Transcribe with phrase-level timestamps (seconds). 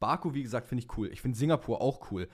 [0.00, 1.08] Baku, wie gesagt, finde ich cool.
[1.12, 2.28] Ich finde Singapur auch cool.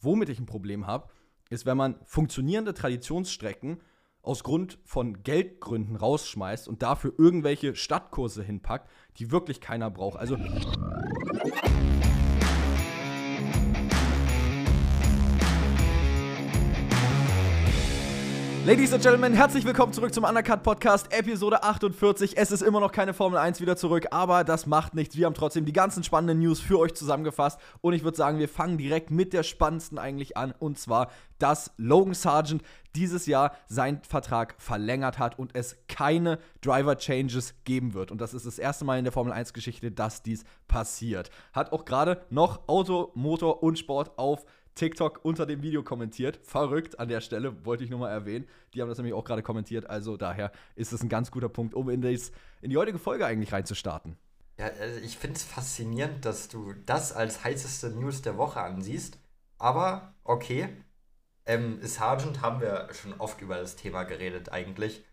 [0.00, 1.08] Womit ich ein Problem habe,
[1.48, 3.80] ist, wenn man funktionierende Traditionsstrecken
[4.22, 8.88] aus Grund von Geldgründen rausschmeißt und dafür irgendwelche Stadtkurse hinpackt,
[9.18, 10.18] die wirklich keiner braucht.
[10.18, 10.36] Also
[18.64, 22.36] Ladies and Gentlemen, herzlich willkommen zurück zum Undercut Podcast, Episode 48.
[22.36, 25.16] Es ist immer noch keine Formel 1 wieder zurück, aber das macht nichts.
[25.16, 28.48] Wir haben trotzdem die ganzen spannenden News für euch zusammengefasst und ich würde sagen, wir
[28.48, 32.62] fangen direkt mit der spannendsten eigentlich an und zwar, dass Logan Sargent
[32.94, 38.12] dieses Jahr seinen Vertrag verlängert hat und es keine Driver Changes geben wird.
[38.12, 41.30] Und das ist das erste Mal in der Formel 1 Geschichte, dass dies passiert.
[41.52, 44.44] Hat auch gerade noch Auto, Motor und Sport auf
[44.74, 46.40] TikTok unter dem Video kommentiert.
[46.42, 48.46] Verrückt an der Stelle, wollte ich nur mal erwähnen.
[48.74, 49.88] Die haben das nämlich auch gerade kommentiert.
[49.88, 53.26] Also daher ist es ein ganz guter Punkt, um in, dies, in die heutige Folge
[53.26, 54.16] eigentlich reinzustarten.
[54.58, 59.18] Ja, also ich finde es faszinierend, dass du das als heißeste News der Woche ansiehst.
[59.58, 60.68] Aber okay,
[61.46, 65.04] ähm, Sargent haben wir schon oft über das Thema geredet eigentlich.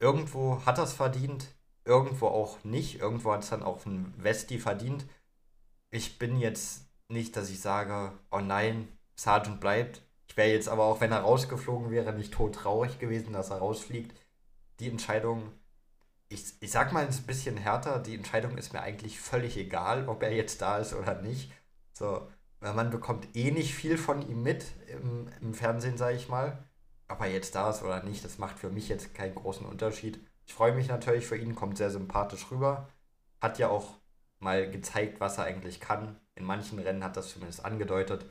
[0.00, 1.48] Irgendwo hat es verdient,
[1.84, 3.00] irgendwo auch nicht.
[3.00, 5.06] Irgendwo hat es dann auch ein Westi verdient.
[5.90, 10.02] Ich bin jetzt nicht, dass ich sage, oh nein, Sargent bleibt.
[10.28, 13.58] Ich wäre jetzt aber auch, wenn er rausgeflogen wäre, nicht tot traurig gewesen, dass er
[13.58, 14.16] rausfliegt.
[14.78, 15.50] Die Entscheidung,
[16.28, 20.22] ich, ich sag mal ein bisschen härter, die Entscheidung ist mir eigentlich völlig egal, ob
[20.22, 21.52] er jetzt da ist oder nicht.
[21.92, 22.28] So,
[22.60, 26.62] weil man bekommt eh nicht viel von ihm mit im, im Fernsehen, sage ich mal.
[27.08, 30.24] Ob er jetzt da ist oder nicht, das macht für mich jetzt keinen großen Unterschied.
[30.46, 32.88] Ich freue mich natürlich für ihn, kommt sehr sympathisch rüber.
[33.40, 33.98] Hat ja auch
[34.38, 36.20] mal gezeigt, was er eigentlich kann.
[36.36, 38.24] In manchen Rennen hat das zumindest angedeutet.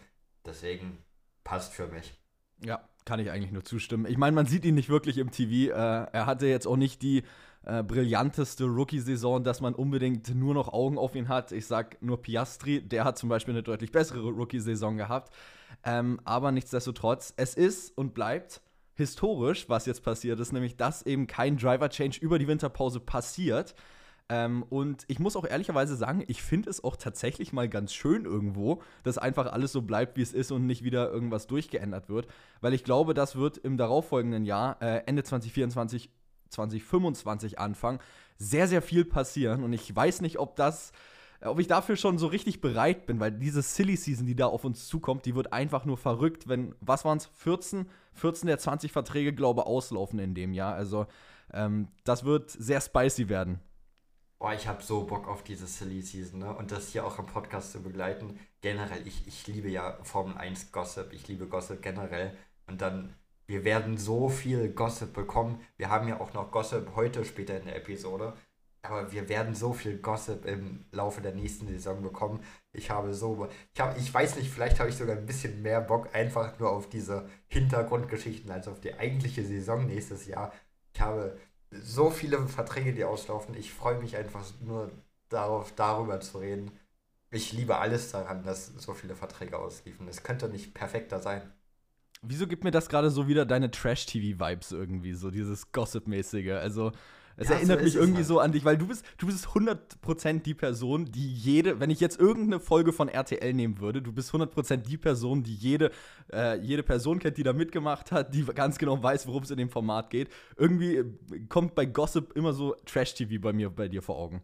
[0.48, 0.98] Deswegen
[1.44, 2.16] passt für mich.
[2.64, 4.06] Ja, kann ich eigentlich nur zustimmen.
[4.08, 5.72] Ich meine, man sieht ihn nicht wirklich im TV.
[5.74, 7.24] Äh, er hatte jetzt auch nicht die
[7.66, 11.52] äh, brillanteste Rookie-Saison, dass man unbedingt nur noch Augen auf ihn hat.
[11.52, 15.34] Ich sag nur Piastri, der hat zum Beispiel eine deutlich bessere Rookie-Saison gehabt.
[15.84, 18.62] Ähm, aber nichtsdestotrotz, es ist und bleibt
[18.96, 23.76] historisch, was jetzt passiert ist, nämlich dass eben kein Driver-Change über die Winterpause passiert.
[24.30, 28.26] Ähm, und ich muss auch ehrlicherweise sagen, ich finde es auch tatsächlich mal ganz schön
[28.26, 32.28] irgendwo, dass einfach alles so bleibt, wie es ist und nicht wieder irgendwas durchgeändert wird.
[32.60, 36.10] Weil ich glaube, das wird im darauffolgenden Jahr, äh, Ende 2024,
[36.50, 38.00] 2025 anfangen,
[38.38, 39.64] sehr, sehr viel passieren.
[39.64, 40.92] Und ich weiß nicht, ob das
[41.40, 44.48] äh, ob ich dafür schon so richtig bereit bin, weil diese Silly Season, die da
[44.48, 48.58] auf uns zukommt, die wird einfach nur verrückt, wenn, was waren es, 14, 14 der
[48.58, 50.74] 20 Verträge, glaube ich, auslaufen in dem Jahr.
[50.74, 51.08] Also
[51.54, 53.60] ähm, das wird sehr spicy werden.
[54.40, 56.56] Boah, ich habe so Bock auf diese Silly Season, ne?
[56.56, 58.40] Und das hier auch im Podcast zu begleiten.
[58.62, 62.38] Generell, ich, ich liebe ja Formel 1 Gossip, ich liebe Gossip generell.
[62.68, 63.16] Und dann,
[63.48, 65.62] wir werden so viel Gossip bekommen.
[65.78, 68.34] Wir haben ja auch noch Gossip heute später in der Episode.
[68.84, 72.44] Aber wir werden so viel Gossip im Laufe der nächsten Saison bekommen.
[72.74, 75.82] Ich habe so, ich habe, ich weiß nicht, vielleicht habe ich sogar ein bisschen mehr
[75.82, 80.54] Bock einfach nur auf diese Hintergrundgeschichten als auf die eigentliche Saison nächstes Jahr.
[80.94, 81.38] Ich habe
[81.72, 83.56] so viele Verträge, die auslaufen.
[83.56, 84.92] Ich freue mich einfach nur
[85.30, 86.72] darauf, darüber zu reden.
[87.30, 90.08] Ich liebe alles daran, dass so viele Verträge ausliefen.
[90.08, 91.42] Es könnte nicht perfekter sein.
[92.22, 96.54] Wieso gibt mir das gerade so wieder deine Trash-TV-Vibes irgendwie, so dieses Gossip-mäßige?
[96.54, 96.94] Also,
[97.38, 98.26] es ja, erinnert so mich irgendwie halt.
[98.26, 102.00] so an dich, weil du bist, du bist 100% die Person, die jede, wenn ich
[102.00, 105.92] jetzt irgendeine Folge von RTL nehmen würde, du bist 100% die Person, die jede,
[106.34, 109.58] äh, jede Person kennt, die da mitgemacht hat, die ganz genau weiß, worum es in
[109.58, 110.30] dem Format geht.
[110.58, 111.06] Irgendwie äh,
[111.48, 114.42] kommt bei Gossip immer so Trash-TV bei mir, bei dir vor Augen.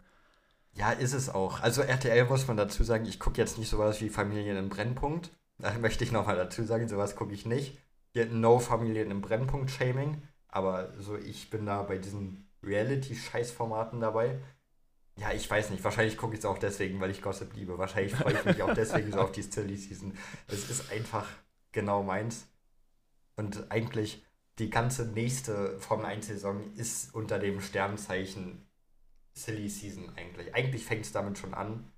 [0.75, 1.61] Ja, ist es auch.
[1.61, 5.31] Also RTL muss man dazu sagen, ich gucke jetzt nicht sowas wie Familien im Brennpunkt.
[5.57, 7.77] Da möchte ich nochmal dazu sagen, sowas gucke ich nicht.
[8.31, 10.21] No Familien im Brennpunkt-Shaming.
[10.47, 14.39] Aber so, ich bin da bei diesen Reality-Scheißformaten dabei.
[15.17, 15.83] Ja, ich weiß nicht.
[15.83, 17.77] Wahrscheinlich gucke ich es auch deswegen, weil ich Gossip liebe.
[17.77, 20.17] Wahrscheinlich freue ich mich auch deswegen so auf die Silly Season.
[20.47, 21.27] Es ist einfach
[21.71, 22.47] genau meins.
[23.35, 24.25] Und eigentlich
[24.59, 28.67] die ganze nächste Formel 1-Saison ist unter dem Sternzeichen
[29.33, 30.53] Silly Season eigentlich.
[30.55, 31.91] Eigentlich fängt es damit schon an.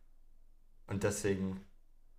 [0.88, 1.62] Und deswegen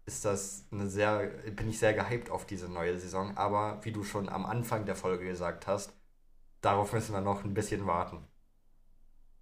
[0.06, 3.36] ist das eine sehr, bin ich sehr gehypt auf diese neue Saison.
[3.36, 5.92] Aber wie du schon am Anfang der Folge gesagt hast,
[6.60, 8.26] darauf müssen wir noch ein bisschen warten.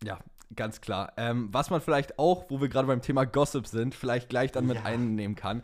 [0.05, 0.19] Ja,
[0.55, 1.13] ganz klar.
[1.17, 4.67] Ähm, was man vielleicht auch, wo wir gerade beim Thema Gossip sind, vielleicht gleich dann
[4.67, 4.85] mit ja.
[4.85, 5.63] einnehmen kann.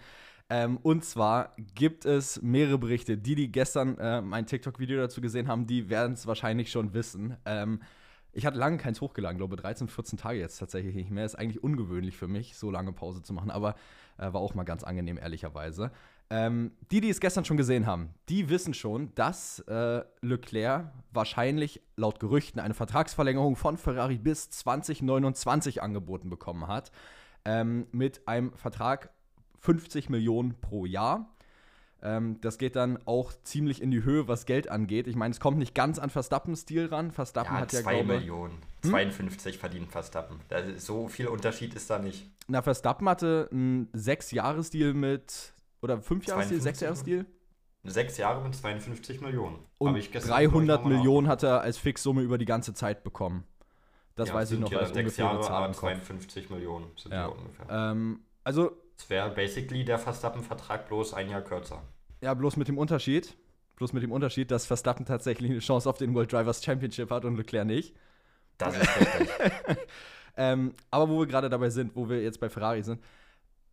[0.48, 3.16] Ähm, und zwar gibt es mehrere Berichte.
[3.16, 7.37] Die, die gestern äh, mein TikTok-Video dazu gesehen haben, die werden es wahrscheinlich schon wissen.
[7.44, 7.81] Ähm,
[8.32, 11.25] ich hatte lange keins hochgeladen, glaube 13, 14 Tage jetzt tatsächlich nicht mehr.
[11.25, 13.76] Ist eigentlich ungewöhnlich für mich, so lange Pause zu machen, aber
[14.19, 15.92] äh, war auch mal ganz angenehm, ehrlicherweise.
[16.32, 21.82] Ähm, die, die es gestern schon gesehen haben, die wissen schon, dass äh, Leclerc wahrscheinlich
[21.96, 26.92] laut Gerüchten eine Vertragsverlängerung von Ferrari bis 2029 angeboten bekommen hat.
[27.44, 29.10] Ähm, mit einem Vertrag
[29.58, 31.34] 50 Millionen pro Jahr.
[32.02, 35.06] Ähm, das geht dann auch ziemlich in die Höhe, was Geld angeht.
[35.06, 37.10] Ich meine, es kommt nicht ganz an Verstappens Stil ran.
[37.10, 38.54] Verstappen ja, hat ja, 2 Millionen.
[38.82, 38.90] Hm?
[38.90, 40.40] 52 verdient Verstappen.
[40.48, 42.30] Ist, so viel Unterschied ist da nicht.
[42.48, 47.26] Na, Verstappen hatte einen 6-Jahres-Deal mit, oder 5-Jahres-Deal, 6-Jahres-Deal?
[47.82, 49.58] Sechs Jahre mit 52 Millionen.
[49.78, 53.44] Und 300 Millionen hat er als Fixsumme über die ganze Zeit bekommen.
[54.16, 57.26] Das ja, weiß ich noch als ungefähre Zahl 52 Millionen sind ja.
[57.26, 57.66] ungefähr.
[57.70, 61.82] Ähm, also es wäre basically der Verstappen-Vertrag bloß ein Jahr kürzer.
[62.20, 63.34] Ja, bloß mit dem Unterschied,
[63.76, 67.24] bloß mit dem Unterschied, dass Verstappen tatsächlich eine Chance auf den World Drivers Championship hat
[67.24, 67.96] und Leclerc nicht.
[68.58, 69.28] Das ist richtig.
[70.36, 73.02] ähm, aber wo wir gerade dabei sind, wo wir jetzt bei Ferrari sind,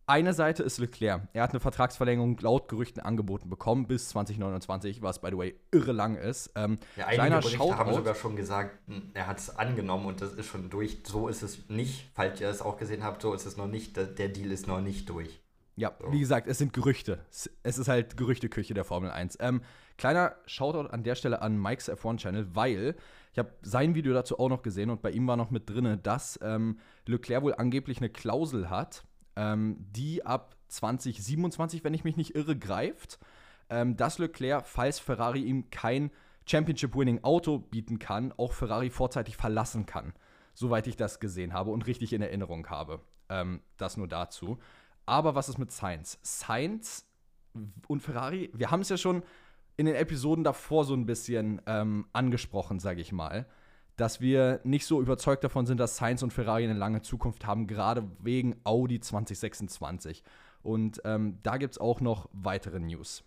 [0.08, 1.28] eine Seite ist Leclerc.
[1.32, 5.92] Er hat eine Vertragsverlängerung laut Gerüchten angeboten bekommen bis 2029, was by the way irre
[5.92, 6.50] lang ist.
[6.54, 10.32] Ähm, ja, einige Berichte haben sogar schon gesagt, hm, er hat es angenommen und das
[10.32, 10.98] ist schon durch.
[11.04, 13.96] So ist es nicht, falls ihr es auch gesehen habt, so ist es noch nicht.
[13.96, 15.40] Der Deal ist noch nicht durch.
[15.76, 16.10] Ja, so.
[16.10, 17.20] wie gesagt, es sind Gerüchte.
[17.62, 19.38] Es ist halt Gerüchteküche der Formel 1.
[19.40, 19.60] Ähm,
[19.96, 22.96] kleiner Shoutout an der Stelle an Mike's F1 Channel, weil
[23.32, 26.00] ich habe sein Video dazu auch noch gesehen und bei ihm war noch mit drin,
[26.02, 29.04] dass ähm, Leclerc wohl angeblich eine Klausel hat,
[29.38, 33.18] ähm, die ab 2027, wenn ich mich nicht irre, greift,
[33.70, 36.10] ähm, dass Leclerc, falls Ferrari ihm kein
[36.46, 40.12] Championship-Winning-Auto bieten kann, auch Ferrari vorzeitig verlassen kann.
[40.54, 43.00] Soweit ich das gesehen habe und richtig in Erinnerung habe.
[43.28, 44.58] Ähm, das nur dazu.
[45.06, 46.18] Aber was ist mit Sainz?
[46.22, 47.06] Sainz
[47.86, 49.22] und Ferrari, wir haben es ja schon
[49.76, 53.46] in den Episoden davor so ein bisschen ähm, angesprochen, sage ich mal
[53.98, 57.66] dass wir nicht so überzeugt davon sind, dass Sainz und Ferrari eine lange Zukunft haben,
[57.66, 60.22] gerade wegen Audi 2026.
[60.62, 63.24] Und ähm, da gibt es auch noch weitere News.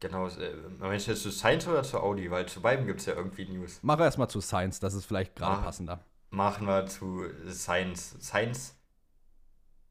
[0.00, 2.32] Genau, äh, meinst du jetzt zu Sainz oder zu Audi?
[2.32, 3.78] Weil zu beiden gibt es ja irgendwie News.
[3.82, 6.04] Mach erstmal zu Sainz, das ist vielleicht gerade passender.
[6.30, 8.16] Machen wir zu Sainz.
[8.18, 8.74] Sainz,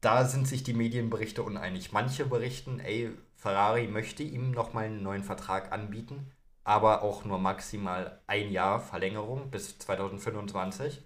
[0.02, 1.92] da sind sich die Medienberichte uneinig.
[1.92, 6.30] Manche berichten, ey, Ferrari möchte ihm nochmal einen neuen Vertrag anbieten
[6.64, 11.02] aber auch nur maximal ein Jahr Verlängerung bis 2025.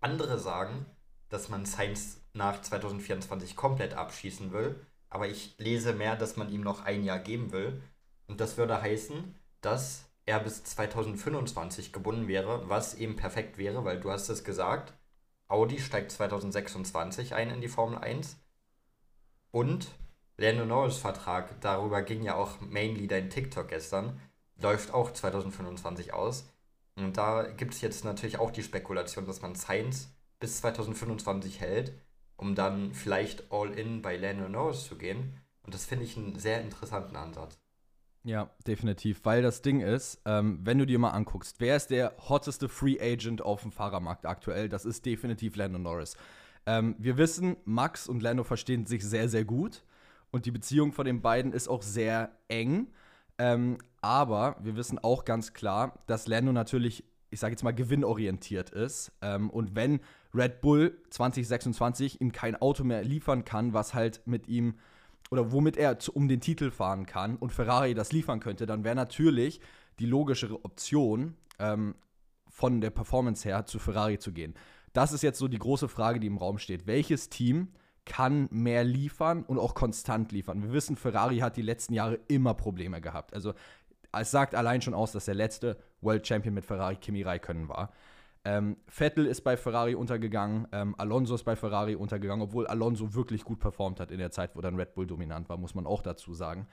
[0.00, 0.86] Andere sagen,
[1.28, 6.60] dass man Sainz nach 2024 komplett abschießen will, aber ich lese mehr, dass man ihm
[6.60, 7.82] noch ein Jahr geben will.
[8.28, 14.00] Und das würde heißen, dass er bis 2025 gebunden wäre, was eben perfekt wäre, weil
[14.00, 14.92] du hast es gesagt,
[15.48, 18.36] Audi steigt 2026 ein in die Formel 1
[19.52, 19.88] und
[20.36, 24.20] Lando Norris Vertrag, darüber ging ja auch mainly dein TikTok gestern,
[24.60, 26.48] läuft auch 2025 aus.
[26.96, 30.08] Und da gibt es jetzt natürlich auch die Spekulation, dass man Science
[30.40, 31.92] bis 2025 hält,
[32.36, 35.36] um dann vielleicht All-In bei Lando Norris zu gehen.
[35.62, 37.58] Und das finde ich einen sehr interessanten Ansatz.
[38.26, 42.12] Ja, definitiv, weil das Ding ist, ähm, wenn du dir mal anguckst, wer ist der
[42.28, 44.68] hotteste Free Agent auf dem Fahrermarkt aktuell?
[44.68, 46.16] Das ist definitiv Lando Norris.
[46.66, 49.84] Ähm, wir wissen, Max und Lando verstehen sich sehr, sehr gut
[50.32, 52.88] und die Beziehung von den beiden ist auch sehr eng.
[53.38, 58.70] Ähm, aber wir wissen auch ganz klar, dass Lando natürlich, ich sage jetzt mal, gewinnorientiert
[58.70, 59.12] ist.
[59.20, 60.00] Ähm, und wenn
[60.34, 64.74] Red Bull 2026 ihm kein Auto mehr liefern kann, was halt mit ihm
[65.30, 68.84] oder womit er zu, um den Titel fahren kann und Ferrari das liefern könnte, dann
[68.84, 69.60] wäre natürlich
[69.98, 71.94] die logischere Option, ähm,
[72.56, 74.54] von der Performance her zu Ferrari zu gehen.
[74.94, 76.86] Das ist jetzt so die große Frage, die im Raum steht.
[76.86, 77.68] Welches Team
[78.06, 80.62] kann mehr liefern und auch konstant liefern.
[80.62, 83.34] Wir wissen, Ferrari hat die letzten Jahre immer Probleme gehabt.
[83.34, 83.52] Also
[84.12, 87.92] es sagt allein schon aus, dass der letzte World Champion mit Ferrari Kimi Räikkönen war.
[88.44, 93.42] Ähm, Vettel ist bei Ferrari untergegangen, ähm, Alonso ist bei Ferrari untergegangen, obwohl Alonso wirklich
[93.42, 96.00] gut performt hat in der Zeit, wo dann Red Bull dominant war, muss man auch
[96.00, 96.68] dazu sagen.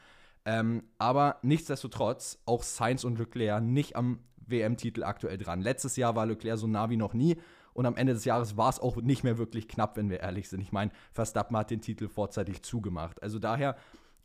[0.45, 5.61] Ähm, aber nichtsdestotrotz, auch Sainz und Leclerc nicht am WM-Titel aktuell dran.
[5.61, 7.37] Letztes Jahr war Leclerc so nah wie noch nie
[7.73, 10.49] und am Ende des Jahres war es auch nicht mehr wirklich knapp, wenn wir ehrlich
[10.49, 10.61] sind.
[10.61, 13.21] Ich meine, Verstappen hat den Titel vorzeitig zugemacht.
[13.21, 13.75] Also daher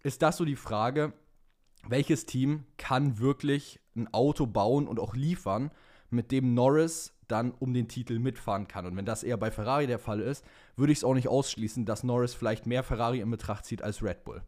[0.02, 1.12] ist das so die Frage,
[1.86, 5.70] welches Team kann wirklich ein Auto bauen und auch liefern,
[6.10, 8.86] mit dem Norris dann um den Titel mitfahren kann.
[8.86, 10.44] Und wenn das eher bei Ferrari der Fall ist,
[10.76, 14.02] würde ich es auch nicht ausschließen, dass Norris vielleicht mehr Ferrari in Betracht zieht als
[14.02, 14.42] Red Bull.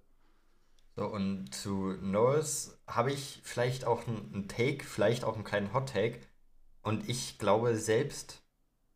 [0.96, 5.90] So, und zu Norris habe ich vielleicht auch einen Take, vielleicht auch einen kleinen Hot
[5.90, 6.20] Take.
[6.82, 8.42] Und ich glaube selbst,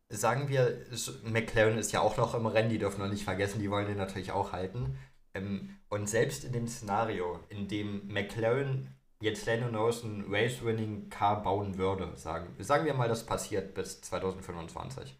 [0.09, 0.85] sagen wir,
[1.23, 3.97] McLaren ist ja auch noch im Rennen, die dürfen wir nicht vergessen, die wollen den
[3.97, 4.97] natürlich auch halten.
[5.33, 11.77] Ähm, und selbst in dem Szenario, in dem McLaren jetzt Lando Norris ein Race-Winning-Car bauen
[11.77, 15.19] würde, sagen, sagen wir mal, das passiert bis 2025.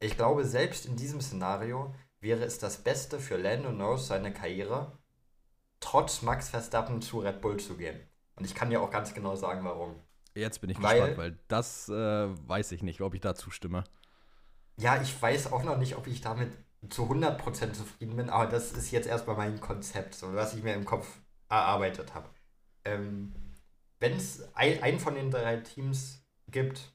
[0.00, 4.98] Ich glaube, selbst in diesem Szenario wäre es das Beste für Lando Norris seine Karriere,
[5.80, 8.00] trotz Max Verstappen zu Red Bull zu gehen.
[8.36, 9.94] Und ich kann dir auch ganz genau sagen, warum.
[10.34, 13.84] Jetzt bin ich weil, gespannt, weil das äh, weiß ich nicht, ob ich da zustimme.
[14.76, 16.52] Ja, ich weiß auch noch nicht, ob ich damit
[16.88, 20.74] zu 100% zufrieden bin, aber das ist jetzt erstmal mein Konzept, so was ich mir
[20.74, 21.06] im Kopf
[21.48, 22.28] erarbeitet habe.
[22.84, 23.32] Ähm,
[24.00, 26.92] Wenn es ein, ein von den drei Teams gibt,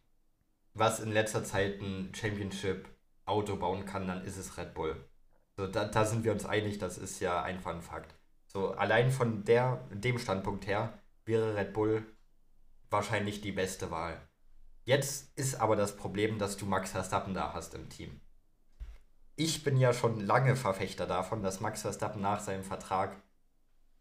[0.73, 4.95] was in letzter Zeit ein Championship-Auto bauen kann, dann ist es Red Bull.
[5.55, 8.15] So, da, da sind wir uns einig, das ist ja einfach ein Fakt.
[8.47, 10.93] So, allein von der, dem Standpunkt her
[11.25, 12.05] wäre Red Bull
[12.89, 14.21] wahrscheinlich die beste Wahl.
[14.83, 18.21] Jetzt ist aber das Problem, dass du Max Verstappen da hast im Team.
[19.35, 23.21] Ich bin ja schon lange Verfechter davon, dass Max Verstappen nach seinem Vertrag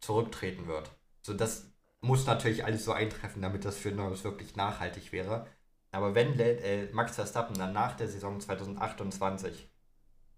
[0.01, 0.91] zurücktreten wird.
[1.23, 5.47] So, das muss natürlich alles so eintreffen, damit das für Norris wirklich nachhaltig wäre.
[5.91, 9.71] Aber wenn äh, Max Verstappen dann nach der Saison 2028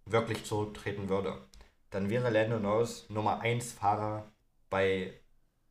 [0.06, 1.46] wirklich zurücktreten würde,
[1.90, 4.30] dann wäre Lando Norris Nummer 1 Fahrer
[4.70, 5.20] bei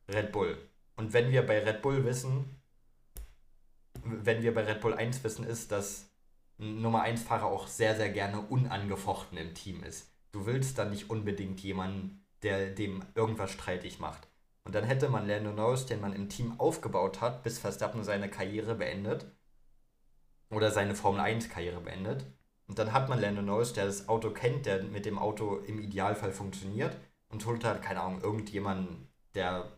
[0.08, 0.56] Red Bull.
[0.96, 2.57] Und wenn wir bei Red Bull wissen,
[4.04, 6.10] wenn wir bei Red Bull 1 wissen, ist, dass
[6.58, 10.10] ein Nummer 1 Fahrer auch sehr, sehr gerne unangefochten im Team ist.
[10.32, 14.28] Du willst dann nicht unbedingt jemanden, der dem irgendwas streitig macht.
[14.64, 18.28] Und dann hätte man Lando Norris, den man im Team aufgebaut hat, bis Verstappen seine
[18.28, 19.26] Karriere beendet.
[20.50, 22.26] Oder seine Formel 1 Karriere beendet.
[22.66, 25.80] Und dann hat man Lando Norris, der das Auto kennt, der mit dem Auto im
[25.80, 26.96] Idealfall funktioniert.
[27.30, 29.70] Und holt halt, keine Ahnung, irgendjemanden, der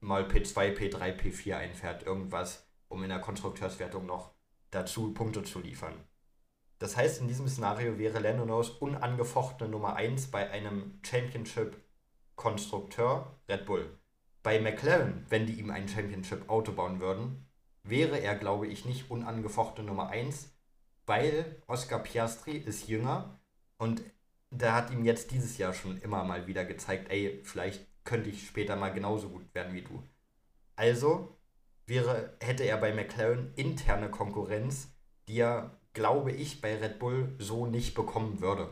[0.00, 4.32] mal P2, P3, P4 einfährt, irgendwas, um in der Konstrukteurswertung noch
[4.70, 5.94] dazu Punkte zu liefern.
[6.78, 13.64] Das heißt, in diesem Szenario wäre Lando Norris unangefochtene Nummer 1 bei einem Championship-Konstrukteur Red
[13.64, 13.98] Bull.
[14.42, 17.46] Bei McLaren, wenn die ihm ein Championship-Auto bauen würden,
[17.82, 20.52] wäre er, glaube ich, nicht unangefochtene Nummer 1,
[21.06, 23.40] weil Oscar Piastri ist jünger
[23.78, 24.02] und
[24.50, 28.46] der hat ihm jetzt dieses Jahr schon immer mal wieder gezeigt, ey, vielleicht könnte ich
[28.46, 30.02] später mal genauso gut werden wie du.
[30.76, 31.35] Also
[31.86, 34.92] wäre, hätte er bei McLaren interne Konkurrenz,
[35.28, 38.68] die er, glaube ich, bei Red Bull so nicht bekommen würde.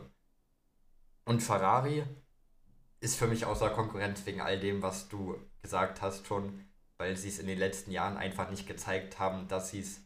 [1.25, 2.03] Und Ferrari
[2.99, 6.65] ist für mich außer Konkurrenz wegen all dem, was du gesagt hast schon,
[6.97, 10.01] weil sie es in den letzten Jahren einfach nicht gezeigt haben, dass sie es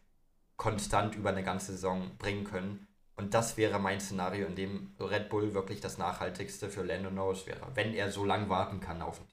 [0.56, 2.88] konstant über eine ganze Saison bringen können.
[3.16, 7.48] Und das wäre mein Szenario, in dem Red Bull wirklich das nachhaltigste für Lando Norris
[7.48, 9.29] wäre, wenn er so lange warten kann auf Titel.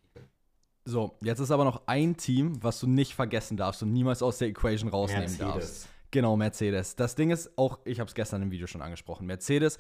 [0.89, 4.39] So, jetzt ist aber noch ein Team, was du nicht vergessen darfst und niemals aus
[4.39, 5.53] der Equation rausnehmen Mercedes.
[5.53, 5.89] darfst.
[6.13, 6.95] Genau, Mercedes.
[6.95, 9.79] Das Ding ist auch, ich habe es gestern im Video schon angesprochen, Mercedes,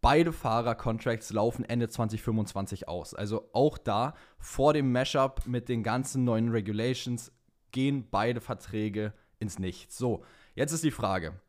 [0.00, 3.14] beide Fahrer-Contracts laufen Ende 2025 aus.
[3.14, 7.30] Also auch da, vor dem Mashup mit den ganzen neuen Regulations,
[7.70, 9.96] gehen beide Verträge ins Nichts.
[9.96, 10.24] So,
[10.56, 11.40] jetzt ist die Frage,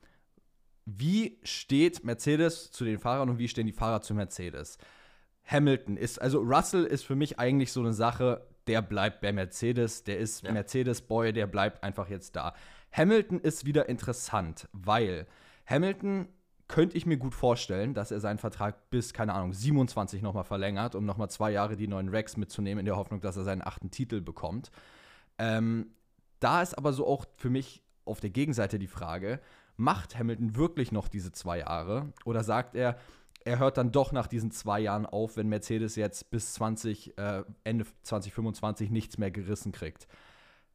[0.85, 4.77] wie steht Mercedes zu den Fahrern und wie stehen die Fahrer zu Mercedes?
[5.45, 10.03] Hamilton ist, also Russell ist für mich eigentlich so eine Sache, der bleibt bei Mercedes,
[10.03, 10.51] der ist Ja.
[10.51, 12.53] Mercedes-Boy, der bleibt einfach jetzt da.
[12.91, 15.27] Hamilton ist wieder interessant, weil
[15.65, 16.27] Hamilton
[16.67, 20.95] könnte ich mir gut vorstellen, dass er seinen Vertrag bis, keine Ahnung, 27 nochmal verlängert,
[20.95, 23.91] um nochmal zwei Jahre die neuen Regs mitzunehmen, in der Hoffnung, dass er seinen achten
[23.91, 24.71] Titel bekommt.
[25.37, 25.91] Ähm,
[26.39, 29.39] da ist aber so auch für mich auf der Gegenseite die Frage,
[29.75, 32.97] macht Hamilton wirklich noch diese zwei Jahre oder sagt er,
[33.45, 37.43] er hört dann doch nach diesen zwei Jahren auf, wenn Mercedes jetzt bis 20, äh,
[37.63, 40.07] Ende 2025 nichts mehr gerissen kriegt.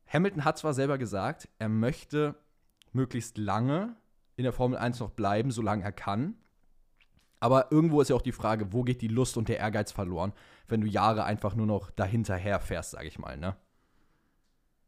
[0.07, 2.35] Hamilton hat zwar selber gesagt, er möchte
[2.93, 3.97] möglichst lange
[4.37, 6.37] in der Formel 1 noch bleiben, solange er kann.
[7.41, 10.33] Aber irgendwo ist ja auch die Frage, wo geht die Lust und der Ehrgeiz verloren,
[10.67, 13.57] wenn du Jahre einfach nur noch dahinterher fährst, sag ich mal, ne?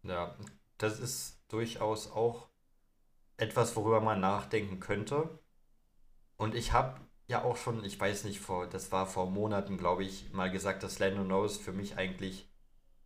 [0.03, 0.35] Ja,
[0.79, 2.49] das ist durchaus auch
[3.37, 5.39] etwas, worüber man nachdenken könnte.
[6.37, 10.05] Und ich habe ja auch schon, ich weiß nicht, vor, das war vor Monaten, glaube
[10.05, 12.49] ich, mal gesagt, dass Lando Norris für mich eigentlich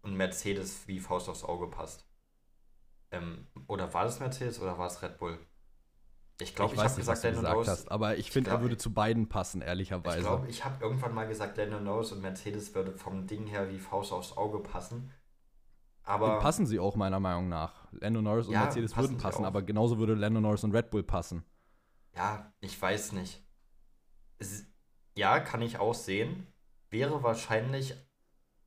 [0.03, 2.07] und Mercedes wie Faust aufs Auge passt.
[3.11, 5.39] Ähm, oder war das Mercedes oder war es Red Bull?
[6.39, 7.69] Ich glaube, ich, weiß habe gesagt, du Lando Norris.
[7.69, 9.63] hast, aber ich finde, er würde zu beiden passen,
[10.05, 10.19] Ich ehrlicherweise.
[10.19, 13.81] glaube, ich habe irgendwann mal gesagt, Lando Norris und Mercedes würde vom Ding her wie
[13.81, 15.11] Faust aufs Auge passen.
[16.05, 17.87] Aber Und passen sie auch meiner Meinung nach.
[17.93, 20.91] Lando Norris und Ja, Mercedes passen würden passen, aber genauso würde Lando Norris und Red
[20.91, 21.45] Bull passen.
[22.15, 23.44] Ja, ich weiß nicht.
[25.17, 26.47] Ja, kann ich auch sehen.
[26.91, 27.95] Wäre wahrscheinlich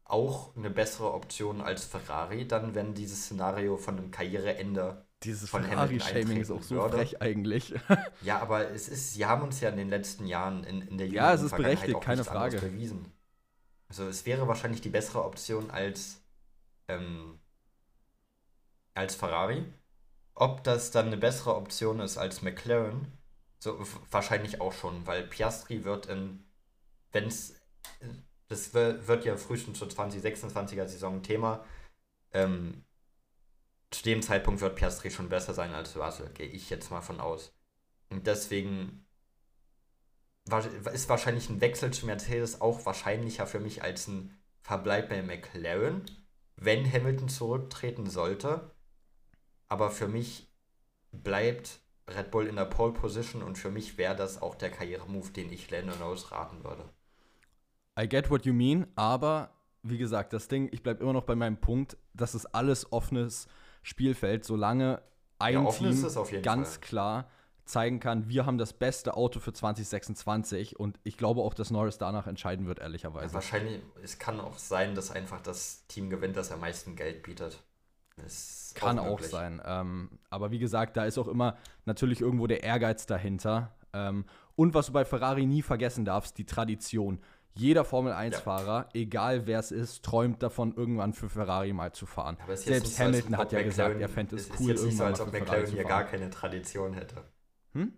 [0.03, 5.05] auch eine bessere Option als Ferrari, dann, wenn dieses Szenario von einem Karriereende.
[5.23, 6.97] Dieses Ferrari-Shaming ist auch so würde.
[6.97, 7.73] frech eigentlich.
[8.21, 11.07] Ja, aber es ist, sie haben uns ja in den letzten Jahren in, in der
[11.07, 12.59] Ja, es ist berechtigt, keine Frage.
[12.59, 13.11] bewiesen.
[13.89, 16.21] Also es wäre wahrscheinlich die bessere Option als,
[16.87, 17.39] ähm,
[18.93, 19.65] als Ferrari.
[20.35, 23.16] Ob das dann eine bessere Option ist als McLaren,
[23.59, 23.79] so
[24.11, 26.45] wahrscheinlich auch schon, weil Piastri wird in,
[27.11, 27.55] wenn es,
[28.49, 31.65] das wi- wird ja frühestens zur 2026er Saison Thema,
[32.33, 32.85] ähm,
[33.91, 37.19] zu dem Zeitpunkt wird Piastri schon besser sein als Russell, gehe ich jetzt mal von
[37.19, 37.53] aus.
[38.09, 39.05] Und deswegen
[40.93, 46.05] ist wahrscheinlich ein Wechsel zu Mercedes auch wahrscheinlicher für mich als ein Verbleib bei McLaren,
[46.55, 48.71] wenn Hamilton zurücktreten sollte.
[49.69, 50.49] Aber für mich
[51.11, 55.31] bleibt Red Bull in der Pole Position und für mich wäre das auch der Karrieremove,
[55.31, 56.83] den ich Lando Norris raten würde.
[57.99, 59.51] I get what you mean, aber
[59.83, 63.47] wie gesagt, das Ding, ich bleibe immer noch bei meinem Punkt, das ist alles offenes
[63.83, 65.01] Spielfeld, solange
[65.39, 66.81] ein ja, Team ganz Fall.
[66.81, 67.29] klar
[67.65, 71.97] zeigen kann, wir haben das beste Auto für 2026 und ich glaube auch, dass Norris
[71.97, 73.27] danach entscheiden wird, ehrlicherweise.
[73.27, 77.23] Ja, wahrscheinlich, es kann auch sein, dass einfach das Team gewinnt, das am meisten Geld
[77.23, 77.61] bietet.
[78.17, 79.61] Das kann auch, auch sein.
[79.65, 83.75] Ähm, aber wie gesagt, da ist auch immer natürlich irgendwo der Ehrgeiz dahinter.
[83.93, 87.19] Ähm, und was du bei Ferrari nie vergessen darfst, die Tradition.
[87.53, 88.89] Jeder Formel 1-Fahrer, ja.
[88.93, 92.37] egal wer es ist, träumt davon, irgendwann für Ferrari mal zu fahren.
[92.53, 95.03] Selbst Hamilton so, hat ja McLaren, gesagt, er fände es cool, ist jetzt nicht so,
[95.03, 97.23] als ob McLaren hier gar keine Tradition hätte.
[97.73, 97.93] Hm?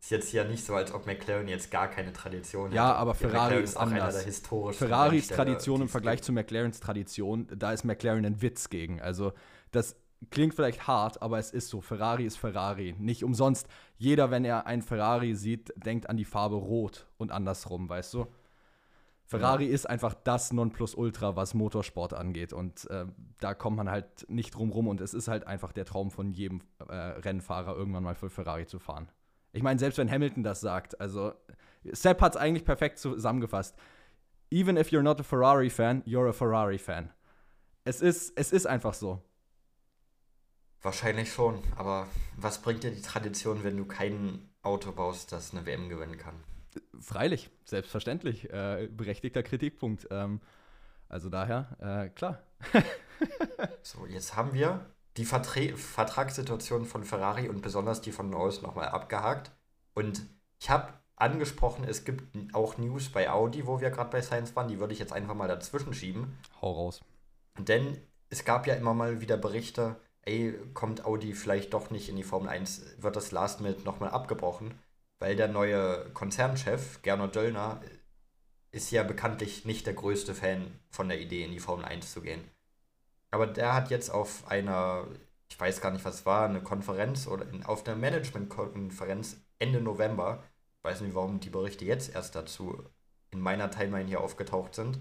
[0.00, 2.76] Ist jetzt ja nicht so, als ob McLaren jetzt gar keine Tradition hätte.
[2.76, 4.24] Ja, aber Ferrari ist anders.
[4.72, 9.02] Ferraris Tradition im Vergleich zu McLarens Tradition, da ist McLaren ein Witz gegen.
[9.02, 9.32] Also
[9.72, 9.96] das
[10.30, 11.82] klingt vielleicht hart, aber es ist so.
[11.82, 12.94] Ferrari ist Ferrari.
[12.98, 13.68] Nicht umsonst.
[13.98, 18.26] Jeder, wenn er ein Ferrari sieht, denkt an die Farbe Rot und andersrum, weißt du?
[19.26, 19.74] Ferrari ja.
[19.74, 22.52] ist einfach das Nonplusultra, was Motorsport angeht.
[22.54, 23.04] Und äh,
[23.38, 24.88] da kommt man halt nicht drum rum.
[24.88, 28.66] Und es ist halt einfach der Traum von jedem äh, Rennfahrer, irgendwann mal für Ferrari
[28.66, 29.08] zu fahren.
[29.52, 31.32] Ich meine, selbst wenn Hamilton das sagt, also
[31.84, 33.76] Sepp hat es eigentlich perfekt zusammengefasst.
[34.50, 37.10] Even if you're not a Ferrari-Fan, you're a Ferrari-Fan.
[37.84, 39.22] Es ist, es ist einfach so.
[40.82, 45.66] Wahrscheinlich schon, aber was bringt dir die Tradition, wenn du kein Auto baust, das eine
[45.66, 46.34] WM gewinnen kann?
[47.00, 48.50] Freilich, selbstverständlich.
[48.50, 50.08] Äh, berechtigter Kritikpunkt.
[50.10, 50.40] Ähm,
[51.08, 52.42] also daher, äh, klar.
[53.82, 54.86] so, jetzt haben wir
[55.16, 59.50] die Vertre Vertragssituation von Ferrari und besonders die von Norris nochmal abgehakt.
[59.94, 60.26] Und
[60.60, 64.68] ich habe angesprochen, es gibt auch News bei Audi, wo wir gerade bei Science waren.
[64.68, 66.38] Die würde ich jetzt einfach mal dazwischen schieben.
[66.60, 67.00] Hau raus.
[67.58, 67.98] Denn
[68.30, 72.22] es gab ja immer mal wieder Berichte, ey, kommt Audi vielleicht doch nicht in die
[72.22, 74.78] Formel 1, wird das Last Minute nochmal abgebrochen,
[75.18, 77.80] weil der neue Konzernchef, Gernot Döllner,
[78.70, 82.22] ist ja bekanntlich nicht der größte Fan von der Idee, in die Formel 1 zu
[82.22, 82.42] gehen.
[83.30, 85.06] Aber der hat jetzt auf einer,
[85.48, 90.42] ich weiß gar nicht, was war, eine Konferenz oder in, auf der Management-Konferenz Ende November,
[90.78, 92.82] ich weiß nicht, warum die Berichte jetzt erst dazu
[93.30, 94.98] in meiner Timeline hier aufgetaucht sind,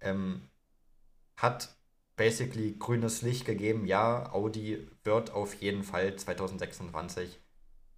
[0.00, 0.48] ähm,
[1.36, 1.76] hat
[2.16, 7.40] basically grünes Licht gegeben, ja, Audi wird auf jeden Fall 2026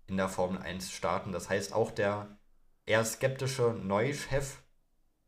[0.07, 1.33] in der Formel 1 starten.
[1.33, 2.39] Das heißt, auch der
[2.87, 4.63] eher skeptische neue Chef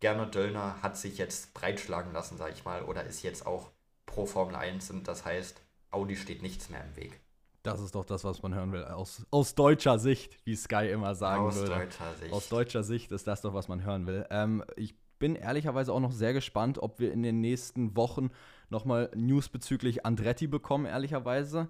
[0.00, 3.71] Gernot Döllner hat sich jetzt breitschlagen lassen, sage ich mal, oder ist jetzt auch
[4.12, 7.20] pro Formel 1 und das heißt, Audi steht nichts mehr im Weg.
[7.62, 8.84] Das ist doch das, was man hören will.
[8.84, 11.72] Aus, aus deutscher Sicht, wie Sky immer sagen aus würde.
[11.72, 12.32] Aus deutscher Sicht.
[12.32, 14.26] Aus deutscher Sicht ist das doch, was man hören will.
[14.30, 18.30] Ähm, ich bin ehrlicherweise auch noch sehr gespannt, ob wir in den nächsten Wochen
[18.70, 21.68] nochmal News bezüglich Andretti bekommen, ehrlicherweise.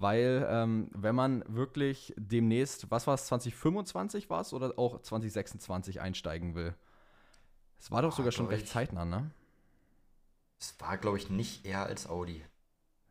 [0.00, 6.00] Weil, ähm, wenn man wirklich demnächst, was war es, 2025 war es oder auch 2026
[6.00, 6.74] einsteigen will?
[7.78, 9.30] Es war doch sogar schon recht zeitnah, ne?
[10.60, 12.44] Es war, glaube ich, nicht eher als Audi.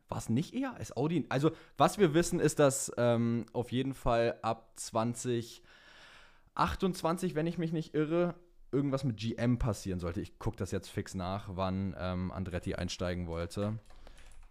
[0.08, 1.26] War es nicht eher als Audi?
[1.28, 7.72] Also, was wir wissen, ist, dass ähm, auf jeden Fall ab 2028, wenn ich mich
[7.72, 8.34] nicht irre,
[8.72, 10.20] irgendwas mit GM passieren sollte.
[10.20, 13.78] Ich gucke das jetzt fix nach, wann ähm, Andretti einsteigen wollte.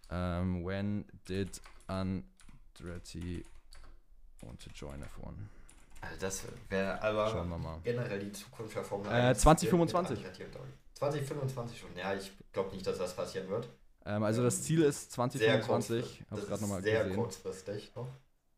[0.09, 3.43] Ähm, when did Andretti
[4.41, 5.33] want to join F1?
[6.01, 9.37] Also das wäre aber generell die Zukunft der Formel 1.
[9.37, 10.19] Äh, 2025.
[10.97, 11.89] 2025 schon.
[11.97, 13.67] Ja, ich glaube nicht, dass das passieren wird.
[14.05, 16.05] Ähm, also das Ziel ist 2025.
[16.05, 16.83] Sehr, kurzfristig.
[16.83, 17.15] sehr gesehen.
[17.15, 18.07] kurzfristig noch.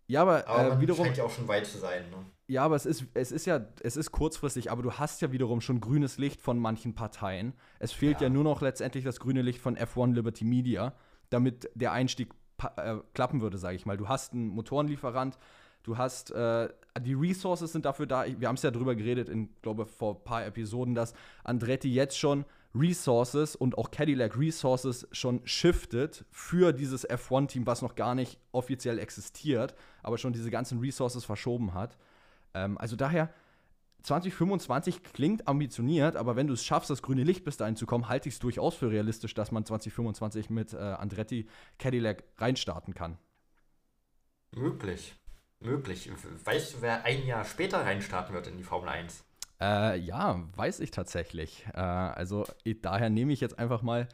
[0.08, 1.06] Ja, aber, aber äh, wiederum.
[1.06, 2.26] scheint ja auch schon weit zu sein, ne?
[2.48, 5.62] Ja, aber es ist, es ist ja, es ist kurzfristig, aber du hast ja wiederum
[5.62, 7.54] schon grünes Licht von manchen Parteien.
[7.78, 10.96] Es fehlt ja, ja nur noch letztendlich das grüne Licht von F1 Liberty Media,
[11.30, 12.34] damit der Einstieg
[12.78, 13.98] äh, klappen würde, sage ich mal.
[13.98, 15.38] Du hast einen Motorenlieferant,
[15.84, 18.26] du hast äh, die Resources sind dafür da.
[18.26, 22.18] Wir haben es ja drüber geredet, in glaube vor ein paar Episoden, dass Andretti jetzt
[22.18, 28.40] schon Resources und auch Cadillac Resources schon shiftet für dieses F1-Team, was noch gar nicht
[28.52, 31.98] offiziell existiert, aber schon diese ganzen Resources verschoben hat.
[32.54, 33.34] Ähm, also daher,
[34.04, 38.08] 2025 klingt ambitioniert, aber wenn du es schaffst, das grüne Licht bis dahin zu kommen,
[38.08, 41.48] halte ich es durchaus für realistisch, dass man 2025 mit äh, Andretti
[41.80, 43.18] Cadillac reinstarten kann.
[44.56, 45.16] Möglich.
[45.60, 46.10] Möglich.
[46.46, 49.24] Weißt du, wer ein Jahr später reinstarten wird in die Formel 1?
[49.60, 51.66] Äh, ja, weiß ich tatsächlich.
[51.74, 52.46] Äh, also
[52.82, 54.08] daher nehme ich jetzt einfach mal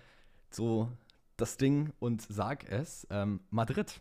[0.49, 0.91] so
[1.38, 3.05] das Ding und sag es.
[3.12, 3.99] Ähm, Madrid.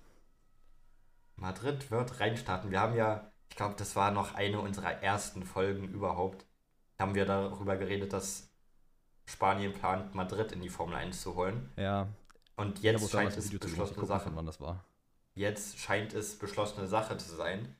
[1.36, 2.70] Madrid wird reinstarten.
[2.70, 6.44] Wir haben ja ich glaube, das war noch eine unserer ersten Folgen überhaupt,
[6.98, 8.50] haben wir darüber geredet, dass
[9.26, 11.70] Spanien plant, Madrid in die Formel 1 zu holen.
[11.76, 12.08] Ja.
[12.56, 14.32] Und jetzt ja, scheint es beschlossene Sache.
[14.34, 14.84] Wann das war.
[15.34, 17.74] Jetzt scheint es beschlossene Sache zu sein.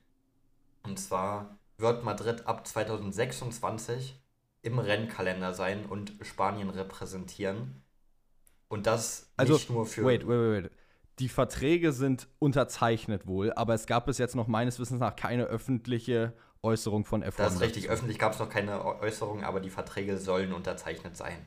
[0.83, 4.21] Und zwar wird Madrid ab 2026
[4.61, 7.81] im Rennkalender sein und Spanien repräsentieren.
[8.67, 10.03] Und das also, nicht nur für.
[10.03, 10.71] Wait, wait, wait.
[11.19, 15.45] Die Verträge sind unterzeichnet wohl, aber es gab bis jetzt noch meines Wissens nach keine
[15.45, 17.37] öffentliche Äußerung von F1.
[17.37, 21.37] Das ist richtig, öffentlich gab es noch keine Äußerung, aber die Verträge sollen unterzeichnet sein.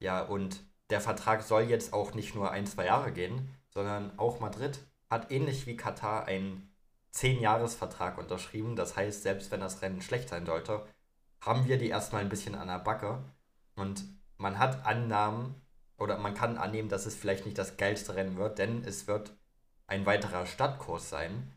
[0.00, 4.40] Ja, und der Vertrag soll jetzt auch nicht nur ein, zwei Jahre gehen, sondern auch
[4.40, 6.74] Madrid hat ähnlich wie Katar einen
[7.14, 8.76] 10-Jahres-Vertrag unterschrieben.
[8.76, 10.86] Das heißt, selbst wenn das Rennen schlecht sein sollte,
[11.40, 13.22] haben wir die erstmal ein bisschen an der Backe.
[13.76, 14.04] Und
[14.36, 15.54] man hat Annahmen
[15.98, 19.36] oder man kann annehmen, dass es vielleicht nicht das geilste Rennen wird, denn es wird
[19.86, 21.52] ein weiterer Stadtkurs sein,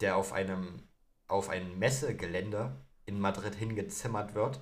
[0.00, 0.82] der auf einem
[1.28, 4.60] auf ein Messegelände in Madrid hingezimmert wird.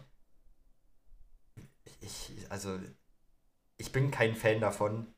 [2.00, 2.79] Ich, also,
[3.76, 5.12] ich bin kein Fan davon,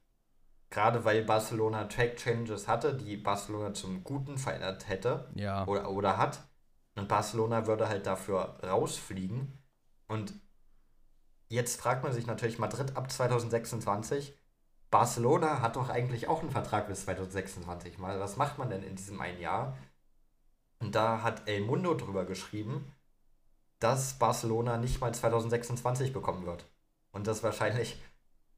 [0.72, 5.64] gerade weil Barcelona Track Changes hatte, die Barcelona zum Guten verändert hätte ja.
[5.66, 6.42] oder, oder hat.
[6.96, 9.58] Und Barcelona würde halt dafür rausfliegen.
[10.08, 10.34] Und
[11.48, 14.36] jetzt fragt man sich natürlich Madrid ab 2026.
[14.90, 18.18] Barcelona hat doch eigentlich auch einen Vertrag bis 2026 mal.
[18.18, 19.76] Was macht man denn in diesem einen Jahr?
[20.80, 22.92] Und da hat El Mundo drüber geschrieben,
[23.78, 26.66] dass Barcelona nicht mal 2026 bekommen wird.
[27.10, 28.00] Und dass wahrscheinlich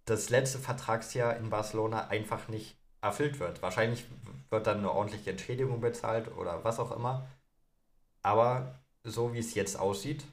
[0.05, 3.63] das letzte Vertragsjahr in Barcelona einfach nicht erfüllt wird.
[3.63, 4.05] Wahrscheinlich
[4.51, 7.27] wird dann eine ordentliche Entschädigung bezahlt oder was auch immer.
[8.23, 10.25] Aber so wie es jetzt aussieht,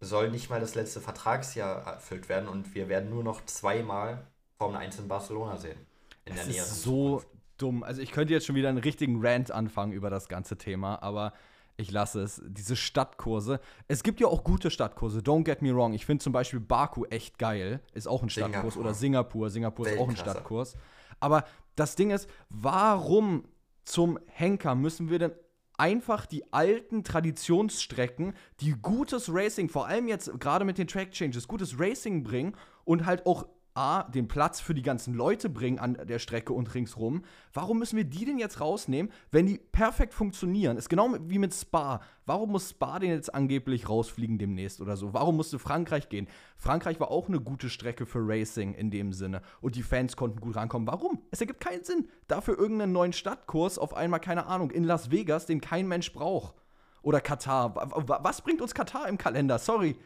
[0.00, 4.24] soll nicht mal das letzte Vertragsjahr erfüllt werden und wir werden nur noch zweimal
[4.56, 5.78] Formel 1 in Barcelona sehen.
[6.24, 7.22] In das ist so
[7.56, 7.82] dumm.
[7.82, 11.32] Also ich könnte jetzt schon wieder einen richtigen Rant anfangen über das ganze Thema, aber
[11.78, 12.42] ich lasse es.
[12.44, 13.60] Diese Stadtkurse.
[13.86, 15.94] Es gibt ja auch gute Stadtkurse, don't get me wrong.
[15.94, 18.74] Ich finde zum Beispiel Baku echt geil, ist auch ein Stadtkurs.
[18.74, 18.80] Singapur.
[18.80, 19.50] Oder Singapur.
[19.50, 20.76] Singapur ist auch ein Stadtkurs.
[21.20, 21.44] Aber
[21.76, 23.44] das Ding ist, warum
[23.84, 25.32] zum Henker müssen wir denn
[25.76, 31.46] einfach die alten Traditionsstrecken, die gutes Racing, vor allem jetzt gerade mit den Track Changes,
[31.46, 33.46] gutes Racing bringen und halt auch
[33.78, 37.22] A, den Platz für die ganzen Leute bringen an der Strecke und ringsrum.
[37.52, 40.76] Warum müssen wir die denn jetzt rausnehmen, wenn die perfekt funktionieren?
[40.76, 42.00] Ist genau wie mit Spa.
[42.26, 45.14] Warum muss Spa denn jetzt angeblich rausfliegen demnächst oder so?
[45.14, 46.26] Warum musste Frankreich gehen?
[46.56, 50.40] Frankreich war auch eine gute Strecke für Racing in dem Sinne und die Fans konnten
[50.40, 50.88] gut rankommen.
[50.88, 51.22] Warum?
[51.30, 52.08] Es ergibt keinen Sinn.
[52.26, 56.56] Dafür irgendeinen neuen Stadtkurs auf einmal, keine Ahnung, in Las Vegas, den kein Mensch braucht.
[57.02, 57.76] Oder Katar.
[57.76, 59.60] Was bringt uns Katar im Kalender?
[59.60, 59.96] Sorry.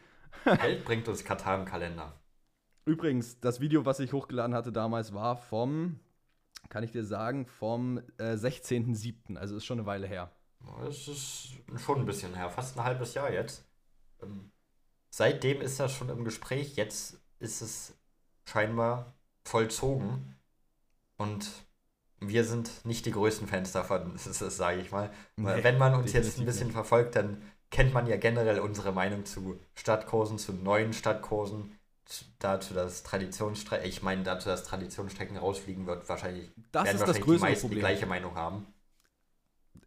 [0.45, 2.13] Geld bringt uns Katar im Kalender.
[2.85, 5.99] Übrigens, das Video, was ich hochgeladen hatte damals, war vom,
[6.69, 9.37] kann ich dir sagen, vom äh, 16.07.
[9.37, 10.31] Also ist schon eine Weile her.
[10.81, 13.65] Das ist schon ein bisschen her, fast ein halbes Jahr jetzt.
[14.21, 14.51] Ähm,
[15.09, 16.75] seitdem ist das schon im Gespräch.
[16.75, 17.93] Jetzt ist es
[18.45, 19.13] scheinbar
[19.45, 20.35] vollzogen.
[21.17, 21.49] Und
[22.19, 25.11] wir sind nicht die größten Fans davon, sage ich mal.
[25.35, 26.75] Nee, Wenn man uns jetzt ein bisschen nicht.
[26.75, 31.77] verfolgt, dann kennt man ja generell unsere Meinung zu Stadtkursen, zu neuen Stadtkursen
[32.39, 37.19] dazu, dass Traditionsstrecken, ich meine, dazu, dass Traditionsstrecken rausfliegen wird, wahrscheinlich das werden ist wahrscheinlich
[37.19, 37.75] das größere die meisten Problem.
[37.75, 38.67] die gleiche Meinung haben.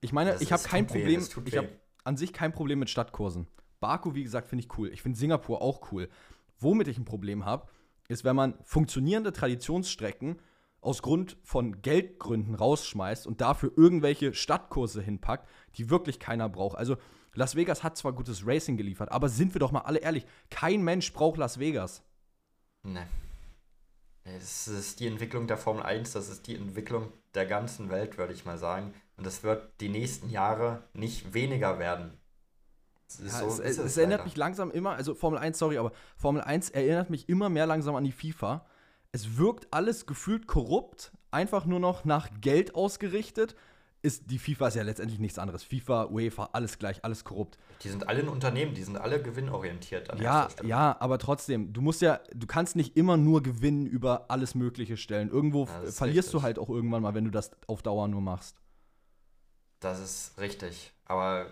[0.01, 1.69] Ich meine, das ich habe kein Problem, weh, ich habe
[2.05, 3.47] an sich kein Problem mit Stadtkursen.
[3.81, 4.91] Baku, wie gesagt, finde ich cool.
[4.93, 6.09] Ich finde Singapur auch cool.
[6.59, 7.69] Womit ich ein Problem habe,
[8.09, 10.41] ist, wenn man funktionierende Traditionsstrecken
[10.81, 16.79] aus Grund von Geldgründen rausschmeißt und dafür irgendwelche Stadtkurse hinpackt, die wirklich keiner braucht.
[16.79, 16.97] Also
[17.37, 20.83] Las Vegas hat zwar gutes Racing geliefert, aber sind wir doch mal alle ehrlich, kein
[20.83, 22.03] Mensch braucht Las Vegas.
[22.83, 23.07] Ne.
[24.25, 28.33] Das ist die Entwicklung der Formel 1, das ist die Entwicklung der ganzen Welt, würde
[28.33, 28.93] ich mal sagen.
[29.17, 32.19] Und das wird die nächsten Jahre nicht weniger werden.
[33.21, 36.43] Ja, so, es, es, es erinnert mich langsam immer, also Formel 1, sorry, aber Formel
[36.43, 38.67] 1 erinnert mich immer mehr langsam an die FIFA.
[39.13, 43.55] Es wirkt alles gefühlt korrupt, einfach nur noch nach Geld ausgerichtet
[44.03, 45.63] ist die FIFA ist ja letztendlich nichts anderes.
[45.63, 47.59] FIFA, UEFA, alles gleich, alles korrupt.
[47.83, 50.21] Die sind alle ein Unternehmen, die sind alle gewinnorientiert.
[50.21, 54.55] ja, ja, aber trotzdem, du musst ja, du kannst nicht immer nur gewinnen über alles
[54.55, 55.29] Mögliche stellen.
[55.29, 56.33] Irgendwo ja, verlierst richtig.
[56.33, 58.57] du halt auch irgendwann mal, wenn du das auf Dauer nur machst.
[59.81, 60.93] Das ist richtig.
[61.05, 61.47] Aber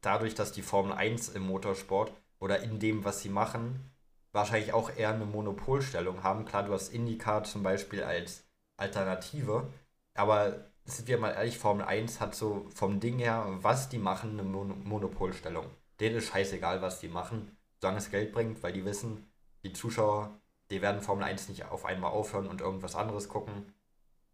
[0.00, 3.90] dadurch, dass die Formel 1 im Motorsport oder in dem, was sie machen,
[4.32, 6.44] wahrscheinlich auch eher eine Monopolstellung haben.
[6.44, 8.44] Klar, du hast IndyCar zum Beispiel als
[8.76, 9.68] Alternative,
[10.14, 14.30] aber sind wir mal ehrlich, Formel 1 hat so vom Ding her, was die machen,
[14.32, 15.66] eine Mon Monopolstellung.
[16.00, 19.26] Denen ist scheißegal, was die machen, solange es Geld bringt, weil die wissen,
[19.64, 23.72] die Zuschauer, die werden Formel 1 nicht auf einmal aufhören und irgendwas anderes gucken.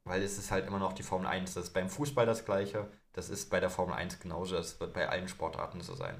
[0.04, 1.54] weil es ist halt immer noch die Formel 1.
[1.54, 4.92] Das ist beim Fußball das gleiche, das ist bei der Formel 1 genauso, das wird
[4.94, 6.16] bei allen Sportarten so sein.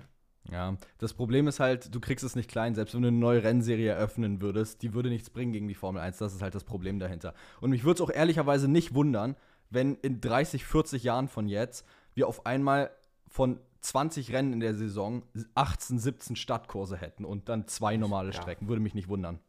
[0.50, 3.44] Ja, das Problem ist halt, du kriegst es nicht klein, selbst wenn du eine neue
[3.44, 6.64] Rennserie eröffnen würdest, die würde nichts bringen gegen die Formel 1, das ist halt das
[6.64, 7.34] Problem dahinter.
[7.60, 9.36] Und mich würde es auch ehrlicherweise nicht wundern,
[9.72, 12.90] wenn in 30, 40 Jahren von jetzt wir auf einmal
[13.28, 15.22] von 20 Rennen in der Saison
[15.54, 18.40] 18, 17 Stadtkurse hätten und dann zwei normale ja.
[18.40, 18.68] Strecken.
[18.68, 19.40] Würde mich nicht wundern.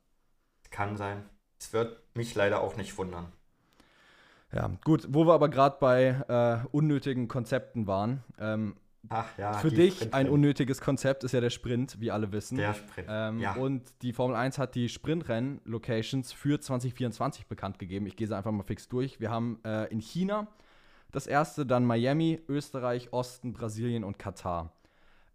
[0.71, 1.23] Kann sein.
[1.59, 3.31] Es wird mich leider auch nicht wundern.
[4.51, 8.23] Ja, gut, wo wir aber gerade bei äh, unnötigen Konzepten waren.
[8.39, 8.75] Ähm,
[9.09, 12.57] Ach ja, für dich ein unnötiges Konzept ist ja der Sprint, wie alle wissen.
[12.57, 13.07] Der Sprint.
[13.09, 13.53] Ähm, ja.
[13.55, 18.05] Und die Formel 1 hat die Sprintrennen-Locations für 2024 bekannt gegeben.
[18.05, 19.19] Ich gehe sie einfach mal fix durch.
[19.19, 20.47] Wir haben äh, in China
[21.11, 24.71] das erste, dann Miami, Österreich, Osten, Brasilien und Katar.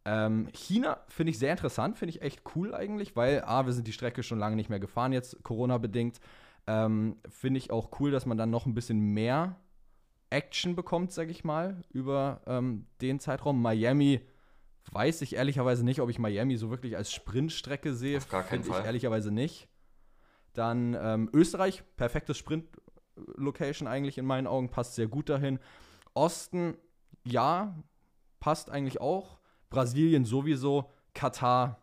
[0.04, 3.86] Ähm, China finde ich sehr interessant, finde ich echt cool eigentlich, weil A, wir sind
[3.86, 6.20] die Strecke schon lange nicht mehr gefahren, jetzt Corona-bedingt.
[6.66, 9.56] Ähm, finde ich auch cool, dass man dann noch ein bisschen mehr
[10.30, 13.60] Action bekommt, sag ich mal, über ähm, den Zeitraum.
[13.62, 14.20] Miami
[14.92, 18.18] weiß ich ehrlicherweise nicht, ob ich Miami so wirklich als Sprintstrecke sehe.
[18.18, 18.80] Auf gar keinen Fall.
[18.80, 19.68] Ich ehrlicherweise nicht.
[20.54, 25.58] Dann ähm, Österreich, perfektes Sprint-Location eigentlich in meinen Augen, passt sehr gut dahin.
[26.14, 26.76] Osten,
[27.24, 27.76] ja,
[28.40, 29.38] passt eigentlich auch.
[29.70, 30.90] Brasilien sowieso.
[31.14, 31.80] Katar,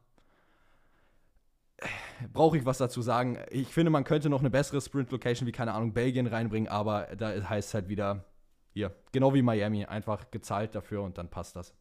[2.32, 3.38] brauche ich was dazu sagen.
[3.50, 7.30] Ich finde, man könnte noch eine bessere Sprint-Location wie, keine Ahnung, Belgien reinbringen, aber da
[7.30, 8.26] heißt es halt wieder,
[8.76, 11.74] hier, genau wie Miami, einfach gezahlt dafür und dann passt das.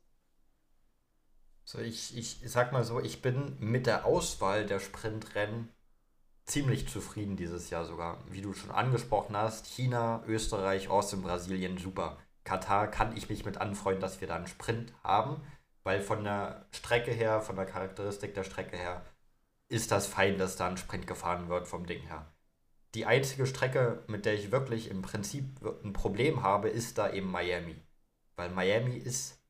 [1.64, 5.70] So, ich, ich sag mal so, ich bin mit der Auswahl der Sprintrennen
[6.44, 8.22] ziemlich zufrieden dieses Jahr sogar.
[8.30, 12.16] Wie du schon angesprochen hast, China, Österreich, Austin, Brasilien, super.
[12.44, 15.42] Katar kann ich mich mit anfreunden, dass wir da einen Sprint haben,
[15.82, 19.04] weil von der Strecke her, von der Charakteristik der Strecke her,
[19.68, 22.32] ist das fein, dass da ein Sprint gefahren wird vom Ding her.
[22.94, 25.44] Die einzige Strecke, mit der ich wirklich im Prinzip
[25.82, 27.76] ein Problem habe, ist da eben Miami.
[28.36, 29.42] Weil Miami ist,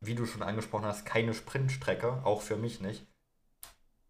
[0.00, 3.06] wie du schon angesprochen hast, keine Sprintstrecke, auch für mich nicht.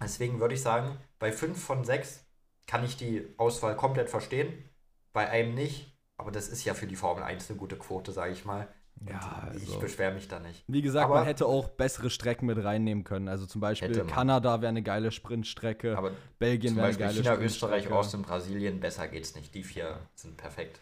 [0.03, 2.25] Deswegen würde ich sagen, bei 5 von 6
[2.67, 4.65] kann ich die Auswahl komplett verstehen,
[5.13, 5.99] bei einem nicht.
[6.17, 8.69] Aber das ist ja für die Formel 1 eine gute Quote, sage ich mal.
[9.09, 10.63] Ja, also, ich beschwere mich da nicht.
[10.67, 13.29] Wie gesagt, aber man hätte auch bessere Strecken mit reinnehmen können.
[13.29, 17.77] Also zum Beispiel Kanada wäre eine geile Sprintstrecke, aber Belgien wäre eine geile China, Sprintstrecke.
[17.77, 19.55] Österreich, Osten, Brasilien, besser geht's nicht.
[19.55, 20.81] Die vier sind perfekt.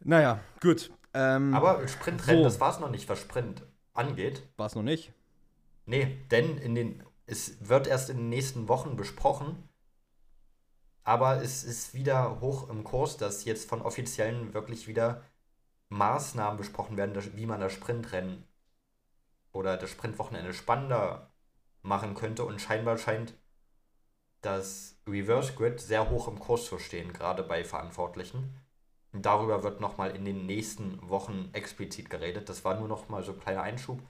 [0.00, 0.92] Naja, gut.
[1.12, 2.44] Ähm, aber Sprintrennen, so.
[2.44, 3.62] das war es noch nicht, was Sprint
[3.94, 4.42] angeht.
[4.56, 5.12] War es noch nicht?
[5.86, 9.68] Nee, denn in den, es wird erst in den nächsten Wochen besprochen.
[11.02, 15.22] Aber es ist wieder hoch im Kurs, dass jetzt von Offiziellen wirklich wieder
[15.90, 18.44] Maßnahmen besprochen werden, wie man das Sprintrennen
[19.52, 21.30] oder das Sprintwochenende spannender
[21.82, 22.44] machen könnte.
[22.44, 23.34] Und scheinbar scheint
[24.40, 28.54] das Reverse Grid sehr hoch im Kurs zu stehen, gerade bei Verantwortlichen.
[29.12, 32.48] Und darüber wird nochmal in den nächsten Wochen explizit geredet.
[32.48, 34.02] Das war nur nochmal so ein kleiner Einschub.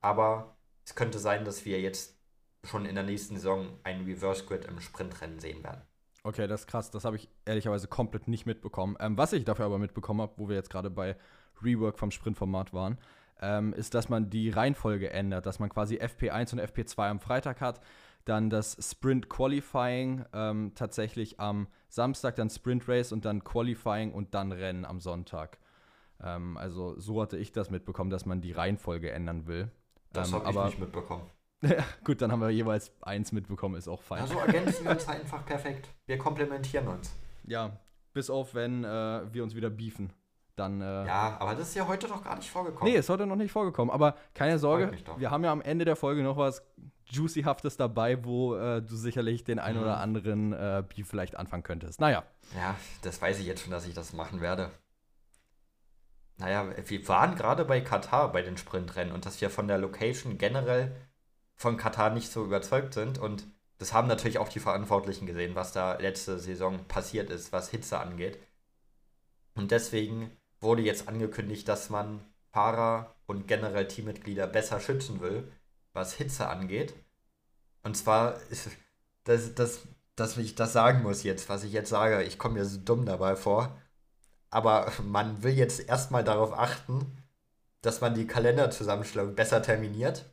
[0.00, 2.16] Aber es könnte sein, dass wir jetzt
[2.62, 5.82] schon in der nächsten Saison ein Reverse Grid im Sprintrennen sehen werden.
[6.26, 6.90] Okay, das ist krass.
[6.90, 8.96] Das habe ich ehrlicherweise komplett nicht mitbekommen.
[8.98, 11.16] Ähm, was ich dafür aber mitbekommen habe, wo wir jetzt gerade bei
[11.62, 12.98] Rework vom Sprintformat waren,
[13.40, 17.60] ähm, ist, dass man die Reihenfolge ändert, dass man quasi FP1 und FP2 am Freitag
[17.60, 17.80] hat,
[18.24, 24.34] dann das Sprint Qualifying ähm, tatsächlich am Samstag, dann Sprint Race und dann Qualifying und
[24.34, 25.58] dann Rennen am Sonntag.
[26.20, 29.70] Ähm, also so hatte ich das mitbekommen, dass man die Reihenfolge ändern will.
[30.12, 31.22] Das ähm, habe ich nicht mitbekommen.
[32.04, 34.20] Gut, dann haben wir jeweils eins mitbekommen, ist auch fein.
[34.22, 35.88] Also ergänzen wir uns einfach perfekt.
[36.06, 37.12] Wir komplementieren uns.
[37.44, 37.78] Ja,
[38.12, 40.12] bis auf wenn äh, wir uns wieder beefen.
[40.56, 42.90] Dann, äh, ja, aber das ist ja heute doch gar nicht vorgekommen.
[42.90, 43.92] Nee, ist heute noch nicht vorgekommen.
[43.92, 46.62] Aber keine Sorge, wir haben ja am Ende der Folge noch was
[47.10, 49.82] Juicyhaftes dabei, wo äh, du sicherlich den einen mhm.
[49.82, 52.00] oder anderen äh, Beef vielleicht anfangen könntest.
[52.00, 52.24] Naja.
[52.56, 54.70] Ja, das weiß ich jetzt schon, dass ich das machen werde.
[56.38, 60.38] Naja, wir waren gerade bei Katar bei den Sprintrennen und dass wir von der Location
[60.38, 60.94] generell
[61.56, 63.18] von Katar nicht so überzeugt sind.
[63.18, 63.46] Und
[63.78, 67.98] das haben natürlich auch die Verantwortlichen gesehen, was da letzte Saison passiert ist, was Hitze
[67.98, 68.38] angeht.
[69.54, 72.20] Und deswegen wurde jetzt angekündigt, dass man
[72.52, 75.50] Fahrer und generell Teammitglieder besser schützen will,
[75.92, 76.94] was Hitze angeht.
[77.82, 78.70] Und zwar ist
[79.24, 79.80] das, das,
[80.14, 82.22] dass ich das sagen muss jetzt, was ich jetzt sage.
[82.22, 83.76] Ich komme mir so dumm dabei vor.
[84.50, 87.18] Aber man will jetzt erstmal darauf achten,
[87.82, 90.24] dass man die Kalenderzusammenstellung besser terminiert.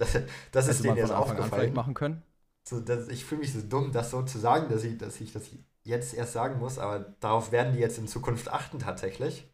[0.00, 0.18] Das,
[0.50, 1.74] das ist denen jetzt aufgefallen.
[1.74, 2.22] machen können.
[2.64, 5.32] So, dass, ich fühle mich so dumm, das so zu sagen, dass ich, dass ich
[5.32, 5.50] das
[5.82, 9.46] jetzt erst sagen muss, aber darauf werden die jetzt in Zukunft achten tatsächlich.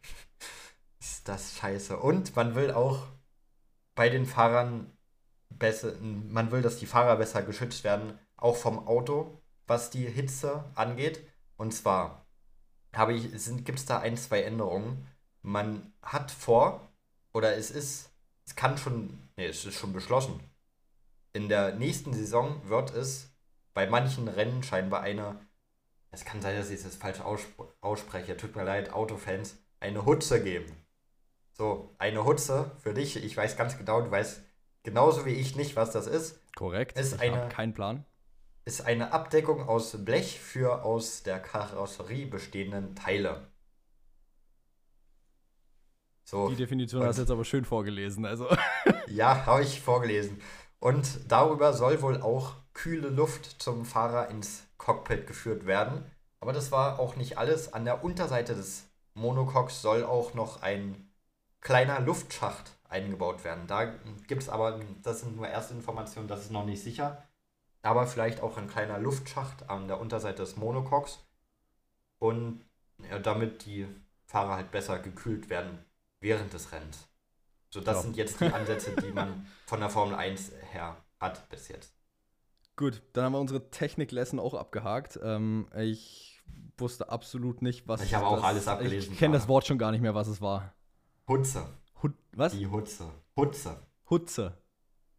[0.99, 1.97] Ist das scheiße.
[1.97, 3.03] Und man will auch
[3.93, 4.91] bei den Fahrern
[5.49, 10.63] besser, man will, dass die Fahrer besser geschützt werden, auch vom Auto, was die Hitze
[10.75, 11.27] angeht.
[11.57, 12.25] Und zwar
[12.93, 15.07] gibt es da ein, zwei Änderungen.
[15.41, 16.89] Man hat vor,
[17.33, 18.11] oder es ist,
[18.47, 20.39] es kann schon, nee, es ist schon beschlossen.
[21.33, 23.29] In der nächsten Saison wird es
[23.73, 25.39] bei manchen Rennen scheinbar eine,
[26.11, 30.05] es kann sein, dass ich es jetzt falsch aussp ausspreche, tut mir leid, Autofans, eine
[30.05, 30.71] Hutze geben.
[31.53, 34.41] So, eine Hutze für dich, ich weiß ganz genau, du weißt
[34.83, 36.39] genauso wie ich nicht, was das ist.
[36.55, 38.05] Korrekt, ist ich eine, keinen Plan.
[38.63, 43.51] Ist eine Abdeckung aus Blech für aus der Karosserie bestehenden Teile.
[46.29, 48.49] So, Die Definition hast du jetzt aber schön vorgelesen, also.
[49.07, 50.41] ja, habe ich vorgelesen.
[50.81, 56.03] Und darüber soll wohl auch kühle Luft zum Fahrer ins Cockpit geführt werden.
[56.41, 57.71] Aber das war auch nicht alles.
[57.71, 61.09] An der Unterseite des Monocoques soll auch noch ein
[61.61, 63.65] kleiner Luftschacht eingebaut werden.
[63.65, 63.85] Da
[64.27, 67.23] gibt es aber, das sind nur erste Informationen, das ist noch nicht sicher.
[67.83, 71.25] Aber vielleicht auch ein kleiner Luftschacht an der Unterseite des Monocoques.
[72.19, 72.65] Und
[73.23, 73.87] damit die
[74.25, 75.86] Fahrer halt besser gekühlt werden
[76.27, 77.07] während des Rennens.
[77.69, 78.01] So, das ja.
[78.01, 81.93] sind jetzt die Ansätze, die man von der Formel 1 her hat bis jetzt.
[82.75, 85.19] Gut, dann haben wir unsere Technik-Lesson auch abgehakt.
[85.23, 86.43] Ähm, ich
[86.77, 88.03] wusste absolut nicht, was.
[88.03, 89.13] Ich habe auch alles abgelesen.
[89.13, 90.73] Ich kenne das Wort schon gar nicht mehr, was es war.
[91.27, 91.65] Hutze.
[92.03, 92.53] Hut, was?
[92.53, 93.09] Die Hutze.
[93.35, 93.79] Hutze.
[94.09, 94.57] Hutze.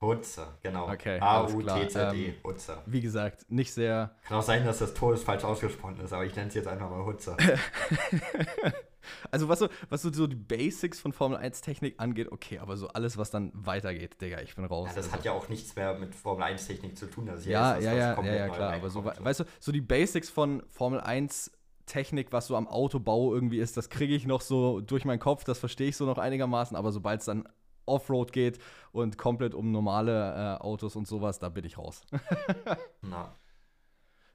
[0.01, 0.89] Hutze, genau.
[0.91, 2.79] Okay, A-U-T-Z-E, ähm, Hutze.
[2.87, 4.15] Wie gesagt, nicht sehr.
[4.27, 6.89] Kann auch sein, dass das Tor falsch ausgesprochen ist, aber ich nenne es jetzt einfach
[6.89, 7.37] mal Hutze.
[9.31, 12.89] Also was so, was so, die Basics von Formel 1 Technik angeht, okay, aber so
[12.89, 14.89] alles, was dann weitergeht, Digga, ich bin raus.
[14.91, 15.17] Ja, das also.
[15.17, 17.27] hat ja auch nichts mehr mit Formel 1 Technik zu tun.
[17.27, 20.63] Das ja, ja, ja, ja, ja, klar, aber so, weißt du, so die Basics von
[20.69, 21.53] Formel 1
[21.87, 25.45] Technik, was so am Autobau irgendwie ist, das kriege ich noch so durch meinen Kopf,
[25.45, 27.49] das verstehe ich so noch einigermaßen, aber sobald es dann
[27.89, 28.59] Offroad geht
[28.93, 32.03] und komplett um normale äh, Autos und sowas, da bin ich raus.
[33.03, 33.35] Na.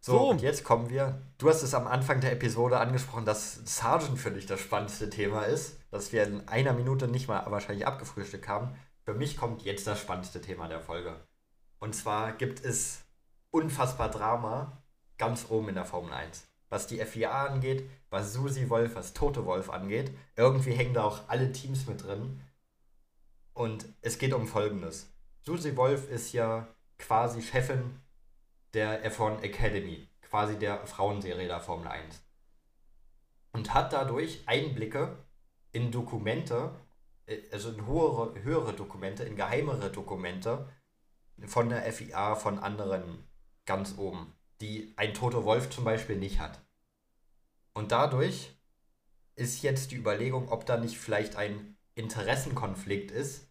[0.06, 1.22] So, so, und jetzt kommen wir.
[1.38, 5.44] Du hast es am Anfang der Episode angesprochen, dass Sargent für dich das spannendste Thema
[5.44, 8.76] ist, dass wir in einer Minute nicht mal wahrscheinlich abgefrühstückt haben.
[9.06, 11.16] Für mich kommt jetzt das spannendste Thema der Folge.
[11.80, 13.06] Und zwar gibt es
[13.52, 14.84] unfassbar Drama
[15.18, 16.48] ganz oben in der Formel 1.
[16.70, 20.12] Was die FIA angeht, was Susi Wolf, was Tote Wolf angeht.
[20.36, 22.42] Irgendwie hängen da auch alle Teams mit drin.
[23.54, 25.12] Und es geht um Folgendes.
[25.42, 28.00] Susi Wolf ist ja quasi Chefin
[28.74, 32.24] der F1 Academy, quasi der Frauenserie der Formel 1.
[33.52, 35.18] Und hat dadurch Einblicke
[35.72, 36.72] in Dokumente,
[37.28, 40.68] äh, also in höhere, höhere Dokumente, in geheimere Dokumente
[41.46, 43.28] von der FIA, von anderen
[43.66, 46.60] ganz oben, die ein Toto Wolf zum Beispiel nicht hat.
[47.74, 48.56] Und dadurch
[49.36, 53.48] ist jetzt die Überlegung, ob da nicht vielleicht ein Interessenkonflikt ist,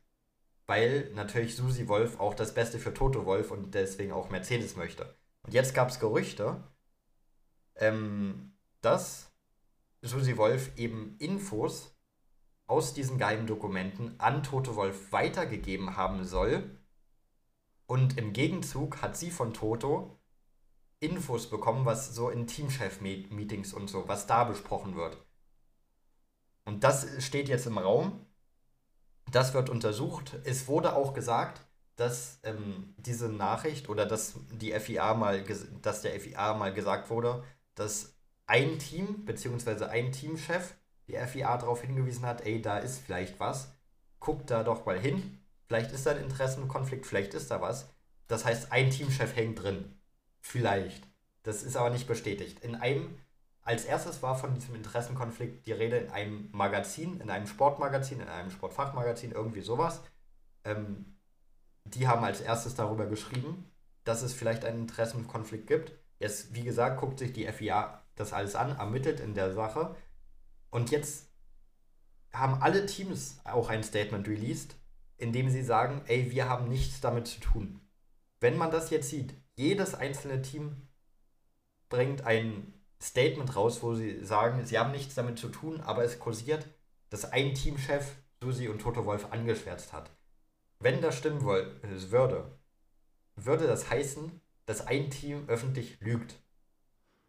[0.67, 5.15] weil natürlich Susi Wolf auch das Beste für Toto Wolf und deswegen auch Mercedes möchte.
[5.43, 6.63] Und jetzt gab es Gerüchte,
[7.77, 9.33] ähm, dass
[10.03, 11.97] Susi Wolf eben Infos
[12.67, 16.79] aus diesen geheimen Dokumenten an Toto Wolf weitergegeben haben soll.
[17.87, 20.19] Und im Gegenzug hat sie von Toto
[21.01, 25.19] Infos bekommen, was so in Teamchef-Meetings und so, was da besprochen wird.
[26.65, 28.25] Und das steht jetzt im Raum.
[29.33, 30.39] Das wird untersucht.
[30.45, 31.63] Es wurde auch gesagt,
[31.97, 35.43] dass ähm, diese Nachricht oder dass die FIA mal,
[35.83, 37.43] dass der FIA mal gesagt wurde,
[37.75, 38.15] dass
[38.47, 39.87] ein Team bzw.
[39.87, 40.75] ein Teamchef
[41.09, 43.73] die FIA darauf hingewiesen hat, ey, da ist vielleicht was,
[44.21, 47.91] guckt da doch mal hin, vielleicht ist da ein Interessenkonflikt, vielleicht ist da was.
[48.29, 49.99] Das heißt, ein Teamchef hängt drin.
[50.41, 51.03] Vielleicht.
[51.43, 52.61] Das ist aber nicht bestätigt.
[52.61, 53.19] In einem,
[53.65, 58.29] als erstes war von diesem Interessenkonflikt die Rede in einem Magazin, in einem Sportmagazin, in
[58.29, 60.03] einem Sportfachmagazin, irgendwie sowas.
[60.65, 61.17] Ähm,
[61.85, 63.71] die haben als erstes darüber geschrieben,
[64.05, 65.93] dass es vielleicht einen Interessenkonflikt gibt.
[66.19, 69.95] Jetzt, wie gesagt, guckt sich die FIA das alles an, ermittelt in der Sache.
[70.71, 71.29] Und jetzt
[72.33, 74.77] haben alle Teams auch ein Statement released,
[75.19, 77.81] in dem sie sagen, ey, wir haben nichts damit zu tun.
[78.41, 80.89] Wenn man das jetzt sieht, jedes einzelne Team
[81.89, 82.73] bringt ein
[83.03, 86.67] Statement raus, wo sie sagen, sie haben nichts damit zu tun, aber es kursiert,
[87.11, 90.11] dass ein Teamchef Susi und Toto Wolf angeschwärzt hat.
[90.79, 92.59] Wenn das stimmen würde,
[93.37, 96.37] würde das heißen, dass ein Team öffentlich lügt.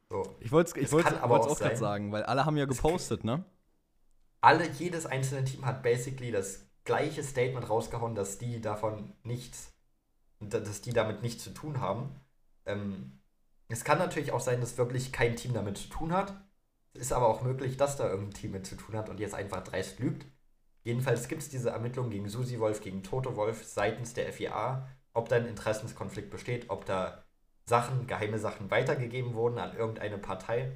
[0.09, 0.35] So.
[0.39, 3.43] Ich wollte es auch, auch gerade sagen, weil alle haben ja gepostet, ne?
[4.41, 9.73] Alle, jedes einzelne Team hat basically das gleiche Statement rausgehauen, dass die davon nichts,
[10.39, 12.19] dass die damit nichts zu tun haben.
[12.65, 13.19] Ähm,
[13.69, 16.33] es kann natürlich auch sein, dass wirklich kein Team damit zu tun hat.
[16.93, 19.33] Es ist aber auch möglich, dass da irgendein Team mit zu tun hat und jetzt
[19.33, 20.25] einfach dreist lügt.
[20.83, 25.29] Jedenfalls gibt es diese Ermittlungen gegen Susi Wolf, gegen Toto Wolf seitens der FIA, ob
[25.29, 27.23] da ein Interessenskonflikt besteht, ob da
[27.65, 30.73] Sachen, geheime Sachen weitergegeben wurden an irgendeine Partei.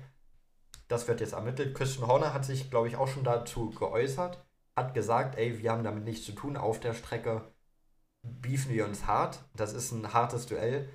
[0.88, 1.76] das wird jetzt ermittelt.
[1.76, 5.84] Christian Horner hat sich, glaube ich, auch schon dazu geäußert, hat gesagt, ey, wir haben
[5.84, 6.56] damit nichts zu tun.
[6.58, 7.52] Auf der Strecke
[8.24, 9.44] beefen wir uns hart.
[9.56, 10.90] Das ist ein hartes Duell.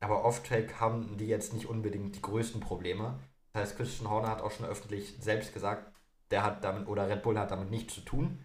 [0.00, 3.18] Aber off-track haben die jetzt nicht unbedingt die größten Probleme.
[3.52, 5.92] Das heißt, Christian Horner hat auch schon öffentlich selbst gesagt,
[6.30, 8.44] der hat damit, oder Red Bull hat damit nichts zu tun.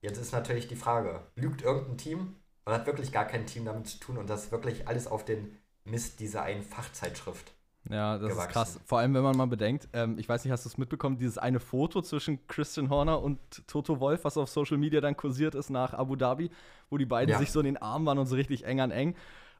[0.00, 2.36] Jetzt ist natürlich die Frage, lügt irgendein Team
[2.66, 5.56] oder hat wirklich gar kein Team damit zu tun und das wirklich alles auf den
[5.84, 7.52] Mist dieser einen Fachzeitschrift
[7.90, 8.48] ja, das gewachsen.
[8.48, 8.80] ist krass.
[8.84, 11.38] Vor allem, wenn man mal bedenkt, ähm, ich weiß nicht, hast du es mitbekommen, dieses
[11.38, 15.70] eine Foto zwischen Christian Horner und Toto Wolf, was auf Social Media dann kursiert ist
[15.70, 16.50] nach Abu Dhabi,
[16.90, 17.38] wo die beiden ja.
[17.38, 19.14] sich so in den Armen waren und so richtig eng an eng.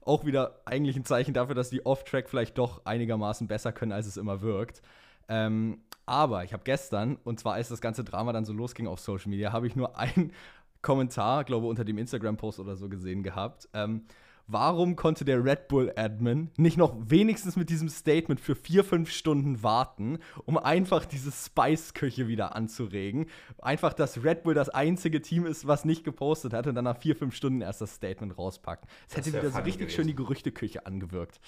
[0.04, 4.06] Auch wieder eigentlich ein Zeichen dafür, dass die Off-Track vielleicht doch einigermaßen besser können, als
[4.06, 4.82] es immer wirkt.
[5.28, 9.00] Ähm, aber ich habe gestern, und zwar als das ganze Drama dann so losging auf
[9.00, 10.32] Social Media, habe ich nur einen
[10.82, 13.68] Kommentar, glaube unter dem Instagram-Post oder so gesehen gehabt.
[13.74, 14.06] Ähm,
[14.48, 19.62] warum konnte der Red Bull-Admin nicht noch wenigstens mit diesem Statement für vier, fünf Stunden
[19.62, 23.26] warten, um einfach diese Spice-Küche wieder anzuregen?
[23.58, 26.96] Einfach, dass Red Bull das einzige Team ist, was nicht gepostet hat und dann nach
[26.96, 28.88] vier, fünf Stunden erst das Statement rauspacken.
[28.88, 29.94] Das, das hätte wieder so richtig gewesen.
[29.94, 31.40] schön die Gerüchteküche angewirkt.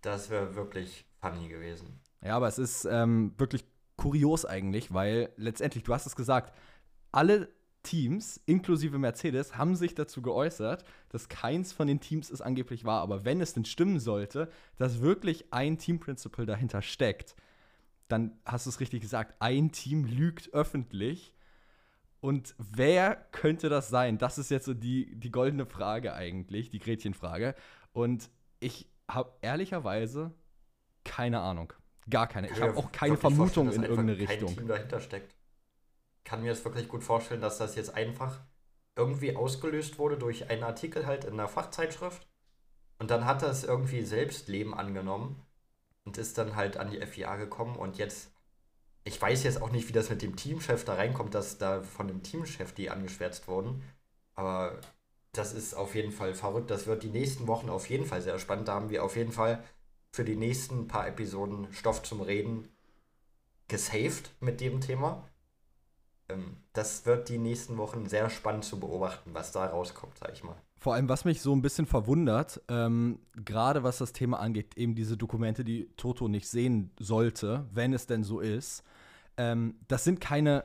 [0.00, 2.00] Das wäre wirklich funny gewesen.
[2.24, 3.64] Ja, aber es ist ähm, wirklich
[3.96, 6.52] kurios eigentlich, weil letztendlich, du hast es gesagt,
[7.10, 7.48] alle
[7.82, 13.00] Teams, inklusive Mercedes, haben sich dazu geäußert, dass keins von den Teams es angeblich war.
[13.02, 17.34] Aber wenn es denn stimmen sollte, dass wirklich ein Team-Principle dahinter steckt,
[18.08, 21.34] dann hast du es richtig gesagt, ein Team lügt öffentlich.
[22.20, 24.18] Und wer könnte das sein?
[24.18, 27.54] Das ist jetzt so die, die goldene Frage eigentlich, die Gretchenfrage.
[27.92, 28.30] Und
[28.60, 30.32] ich habe ehrlicherweise
[31.04, 31.72] keine Ahnung.
[32.08, 32.48] Gar keine.
[32.50, 34.54] Ich habe auch keine Vermutung in irgendeine Richtung.
[34.54, 35.34] Team dahinter steckt
[36.24, 38.40] kann mir das wirklich gut vorstellen, dass das jetzt einfach
[38.96, 42.26] irgendwie ausgelöst wurde durch einen Artikel halt in einer Fachzeitschrift.
[42.98, 45.42] Und dann hat das irgendwie selbst Leben angenommen
[46.04, 47.76] und ist dann halt an die FIA gekommen.
[47.76, 48.30] Und jetzt,
[49.04, 52.06] ich weiß jetzt auch nicht, wie das mit dem Teamchef da reinkommt, dass da von
[52.06, 53.82] dem Teamchef die angeschwärzt wurden.
[54.34, 54.78] Aber
[55.32, 56.70] das ist auf jeden Fall verrückt.
[56.70, 58.68] Das wird die nächsten Wochen auf jeden Fall sehr spannend.
[58.68, 59.64] Da haben wir auf jeden Fall
[60.12, 62.68] für die nächsten paar Episoden Stoff zum Reden
[63.68, 65.26] gesaved mit dem Thema.
[66.28, 70.42] Ähm, das wird die nächsten Wochen sehr spannend zu beobachten, was da rauskommt, sag ich
[70.42, 70.56] mal.
[70.78, 74.94] Vor allem, was mich so ein bisschen verwundert, ähm, gerade was das Thema angeht, eben
[74.94, 78.82] diese Dokumente, die Toto nicht sehen sollte, wenn es denn so ist,
[79.36, 80.64] ähm, das sind keine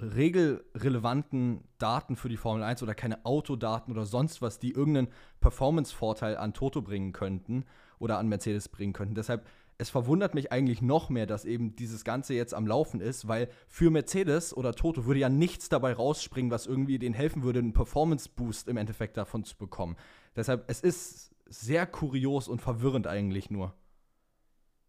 [0.00, 5.08] regelrelevanten Daten für die Formel 1 oder keine Autodaten oder sonst was, die irgendeinen
[5.40, 7.64] Performance-Vorteil an Toto bringen könnten
[7.98, 9.14] oder an Mercedes bringen könnten.
[9.14, 9.46] Deshalb
[9.80, 13.48] es verwundert mich eigentlich noch mehr, dass eben dieses Ganze jetzt am Laufen ist, weil
[13.66, 17.72] für Mercedes oder Toto würde ja nichts dabei rausspringen, was irgendwie denen helfen würde, einen
[17.72, 19.96] Performance-Boost im Endeffekt davon zu bekommen.
[20.36, 23.72] Deshalb, es ist sehr kurios und verwirrend eigentlich nur.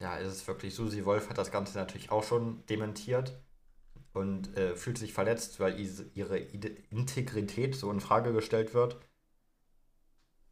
[0.02, 0.76] Ja, es ist wirklich.
[0.76, 3.40] Susi Wolf hat das Ganze natürlich auch schon dementiert
[4.12, 5.80] und äh, fühlt sich verletzt, weil
[6.16, 8.98] ihre Integrität so in Frage gestellt wird.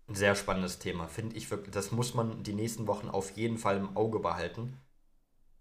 [0.09, 1.71] Ein sehr spannendes Thema, finde ich wirklich.
[1.71, 4.75] Das muss man die nächsten Wochen auf jeden Fall im Auge behalten,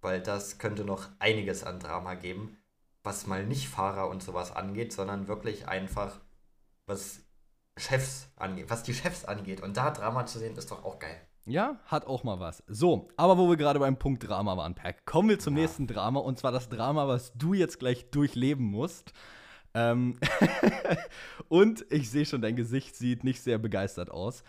[0.00, 2.56] weil das könnte noch einiges an Drama geben,
[3.02, 6.18] was mal nicht Fahrer und sowas angeht, sondern wirklich einfach,
[6.86, 7.20] was
[7.76, 9.60] Chefs angeht, was die Chefs angeht.
[9.60, 11.20] Und da Drama zu sehen, ist doch auch geil.
[11.44, 12.62] Ja, hat auch mal was.
[12.66, 15.62] So, aber wo wir gerade beim Punkt Drama waren, Pack, kommen wir zum ja.
[15.62, 19.12] nächsten Drama und zwar das Drama, was du jetzt gleich durchleben musst.
[19.78, 20.18] Ähm
[21.48, 24.42] und ich sehe schon, dein Gesicht sieht nicht sehr begeistert aus.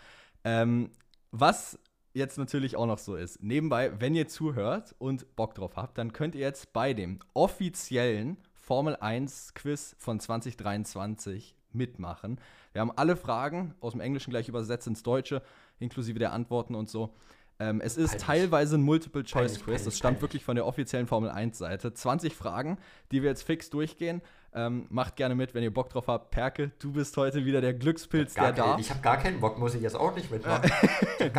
[0.44, 0.90] Ähm,
[1.30, 1.78] was
[2.12, 6.12] jetzt natürlich auch noch so ist, nebenbei, wenn ihr zuhört und Bock drauf habt, dann
[6.12, 12.40] könnt ihr jetzt bei dem offiziellen Formel 1 Quiz von 2023 mitmachen.
[12.72, 15.42] Wir haben alle Fragen aus dem Englischen gleich übersetzt ins Deutsche,
[15.78, 17.14] inklusive der Antworten und so.
[17.60, 18.26] Ähm, es ist peinlich.
[18.26, 19.84] teilweise ein Multiple-Choice-Quiz.
[19.84, 21.92] Das stammt wirklich von der offiziellen Formel 1-Seite.
[21.92, 22.78] 20 Fragen,
[23.12, 24.22] die wir jetzt fix durchgehen.
[24.52, 26.30] Ähm, macht gerne mit, wenn ihr Bock drauf habt.
[26.30, 28.78] Perke, du bist heute wieder der Glückspilz, der da.
[28.78, 30.70] Ich habe gar keinen Bock, muss ich jetzt auch nicht mitmachen.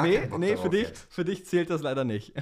[0.04, 2.34] nee, nee für, dich, für dich zählt das leider nicht.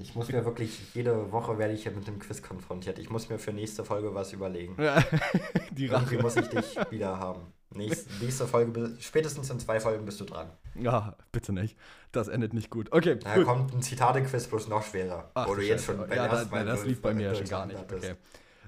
[0.00, 2.98] ich muss mir wirklich, jede Woche werde ich hier mit dem Quiz konfrontiert.
[2.98, 4.76] Ich muss mir für nächste Folge was überlegen.
[5.72, 6.04] Die Rache.
[6.04, 7.40] Irgendwie muss ich dich wieder haben.
[7.74, 10.50] Nächste, nächste Folge, spätestens in zwei Folgen bist du dran.
[10.74, 11.76] Ja, bitte nicht.
[12.12, 12.92] Das endet nicht gut.
[12.92, 13.18] Okay.
[13.18, 13.44] Da gut.
[13.44, 15.30] kommt ein Zitate-Quiz bloß noch schwerer.
[15.34, 17.78] Ach, wo du jetzt schon ja, das, das lief bei mir schon gar nicht.
[17.80, 18.14] Okay.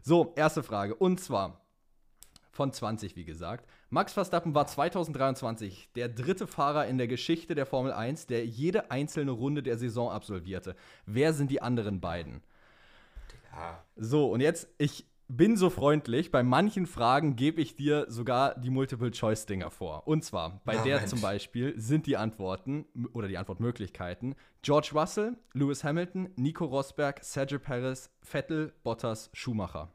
[0.03, 0.94] So, erste Frage.
[0.94, 1.61] Und zwar
[2.51, 3.68] von 20, wie gesagt.
[3.88, 8.90] Max Verstappen war 2023 der dritte Fahrer in der Geschichte der Formel 1, der jede
[8.90, 10.74] einzelne Runde der Saison absolvierte.
[11.07, 12.42] Wer sind die anderen beiden?
[13.53, 13.84] Ja.
[13.96, 18.70] So, und jetzt, ich bin so freundlich, bei manchen Fragen gebe ich dir sogar die
[18.70, 20.06] Multiple-Choice-Dinger vor.
[20.08, 21.10] Und zwar, bei Na, der Mensch.
[21.10, 27.58] zum Beispiel sind die Antworten oder die Antwortmöglichkeiten George Russell, Lewis Hamilton, Nico Rosberg, Sergio
[27.58, 29.92] Perez, Vettel, Bottas, Schumacher.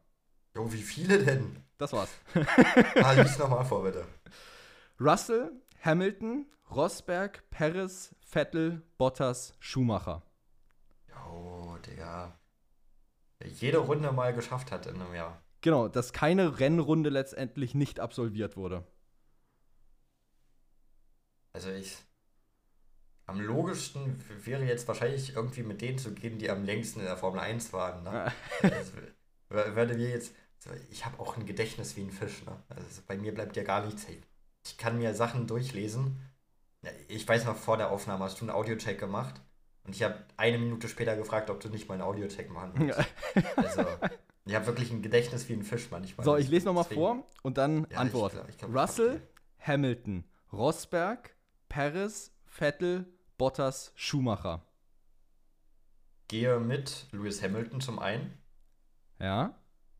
[0.55, 1.57] Jo, wie viele denn?
[1.77, 2.11] Das war's.
[3.03, 4.05] Ah, lies nochmal vor, bitte.
[4.99, 5.51] Russell,
[5.84, 10.21] Hamilton, Rosberg, Perez, Vettel, Bottas, Schumacher.
[11.09, 12.38] Jo, Digga.
[13.46, 15.41] Jede Runde mal geschafft hat in einem Jahr.
[15.62, 18.86] Genau, dass keine Rennrunde letztendlich nicht absolviert wurde.
[21.54, 21.98] Also ich.
[23.26, 27.16] Am logischsten wäre jetzt wahrscheinlich irgendwie mit denen zu gehen, die am längsten in der
[27.16, 28.04] Formel 1 waren.
[28.04, 28.32] Ne?
[28.62, 28.94] Also,
[29.50, 30.36] würde wir jetzt.
[30.91, 32.44] Ich habe auch ein Gedächtnis wie ein Fisch.
[32.46, 32.52] Ne?
[32.68, 34.26] Also bei mir bleibt ja gar nichts hängen.
[34.66, 36.20] Ich kann mir Sachen durchlesen.
[37.08, 39.39] Ich weiß noch, vor der Aufnahme hast du einen Audiocheck gemacht.
[39.86, 42.99] Und ich habe eine Minute später gefragt, ob du nicht mal einen Audiocheck machen willst.
[43.57, 43.86] Also,
[44.45, 46.23] ich habe wirklich ein Gedächtnis wie ein Fisch manchmal.
[46.23, 48.31] So, ich lese nochmal vor und dann Ja, Antwort.
[48.34, 49.21] ich glaub- ich glaub, Russell.
[49.59, 51.36] Hamilton, Rosberg,
[51.69, 53.05] Perez, Vettel,
[53.38, 54.61] Bottas, Schumacher.
[56.27, 58.38] Gehe mit Lewis Hamilton zum einen.
[59.19, 59.55] Ja.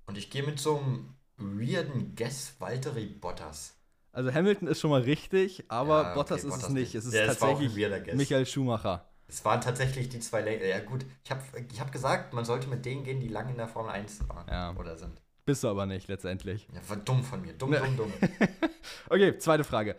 [0.06, 3.76] Und ich gehe mit so einem weirden Guess Valtteri Bottas.
[4.12, 6.96] Also Hamilton ist schon mal richtig, aber Ja, okay, Bottas ist Bottas es nicht.
[6.96, 7.74] Es ist Ja, tatsächlich.
[8.14, 9.10] Michael Schumacher.
[9.28, 10.68] Es waren tatsächlich die zwei Längen.
[10.68, 11.06] Ja, gut.
[11.24, 13.92] Ich habe ich hab gesagt, man sollte mit denen gehen, die lange in der Formel
[13.92, 14.48] 1 waren.
[14.48, 14.76] Ja.
[14.76, 15.22] Oder sind.
[15.46, 16.68] Bist du aber nicht letztendlich.
[16.74, 17.54] Ja, war dumm von mir.
[17.54, 18.14] Dumm, dumm, dumm.
[19.10, 19.96] Okay, zweite Frage.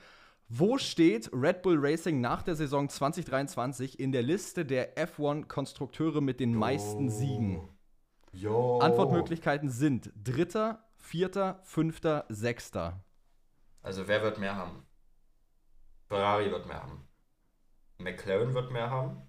[0.48, 6.38] Wo steht Red Bull Racing nach der Saison 2023 in der Liste der F1-Konstrukteure mit
[6.38, 7.68] den meisten Siegen?
[8.32, 8.78] Jo.
[8.78, 13.04] Antwortmöglichkeiten sind Dritter, Vierter, Fünfter, Sechster.
[13.82, 14.82] Also, wer wird mehr haben?
[16.08, 17.06] Ferrari wird mehr haben.
[17.98, 19.22] McLaren wird mehr haben.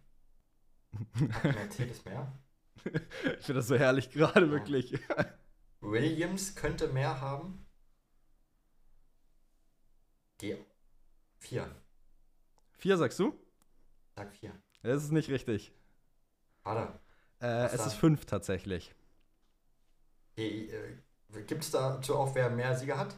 [1.44, 2.32] Mercedes mehr?
[2.84, 4.98] Ich finde das so herrlich gerade, wirklich.
[5.82, 7.66] Williams könnte mehr haben.
[10.38, 10.58] Geh.
[11.38, 11.74] Vier.
[12.74, 13.34] Vier, sagst du?
[14.16, 14.52] Sag vier.
[14.84, 15.74] Das ist nicht richtig.
[16.64, 17.00] Warte.
[17.42, 18.94] Äh, es ist fünf tatsächlich.
[20.38, 20.68] Äh,
[21.48, 23.16] Gibt es dazu auch, wer mehr Siege hat?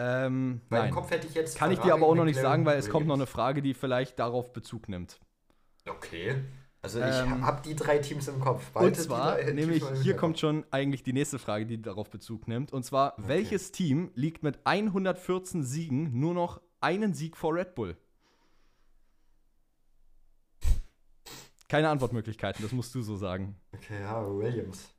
[0.00, 0.88] Ähm, Weil nein.
[0.90, 1.58] im Kopf hätte ich jetzt.
[1.58, 3.26] Kann ich dir aber auch noch nicht sagen, weil es kommt noch eine.
[3.26, 5.18] Frage, die vielleicht darauf Bezug nimmt.
[5.88, 6.36] Okay.
[6.80, 8.68] Also ich Ähm, habe die drei Teams im Kopf.
[8.68, 12.46] Und Behalte die zwar, nämlich, hier kommt schon eigentlich die nächste Frage, die darauf Bezug
[12.46, 12.72] nimmt.
[12.72, 17.96] Und zwar, welches Team liegt mit 114 Siegen nur noch einen Sieg vor Red Bull?
[21.68, 23.56] Keine Antwortmöglichkeiten, das musst du so sagen.
[23.74, 24.94] Okay, ja, Williams.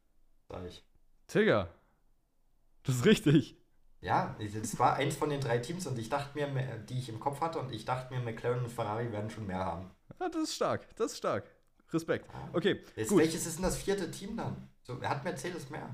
[0.49, 0.83] Sag ich.
[1.27, 1.69] Tigger,
[2.83, 3.58] das ist richtig.
[4.01, 6.47] Ja, das war eins von den drei Teams und ich dachte mir,
[6.89, 9.59] die ich im Kopf hatte, und ich dachte mir, McLaren und Ferrari werden schon mehr
[9.59, 9.91] haben.
[10.19, 11.43] Ja, das ist stark, das ist stark.
[11.91, 12.29] Respekt.
[12.53, 13.19] Okay, Jetzt, gut.
[13.19, 14.69] welches ist denn das vierte Team dann?
[14.83, 15.89] So, hat Mercedes mehr?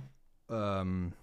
[0.49, 1.13] Ähm,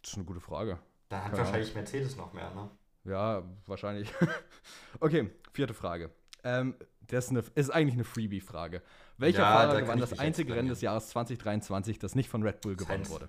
[0.00, 0.78] das ist eine gute Frage.
[1.08, 1.38] Dann hat Ja.
[1.38, 2.70] wahrscheinlich Mercedes noch mehr, ne?
[3.04, 4.12] Ja, wahrscheinlich.
[5.00, 6.10] okay, vierte Frage.
[6.44, 8.82] Ähm, das ist, eine, ist eigentlich eine Freebie-Frage.
[9.18, 12.42] Welcher Ja, da Fahrer kann gewann das einzige Rennen des Jahres 2023, das nicht von
[12.42, 13.28] Red Bull gewonnen wurde?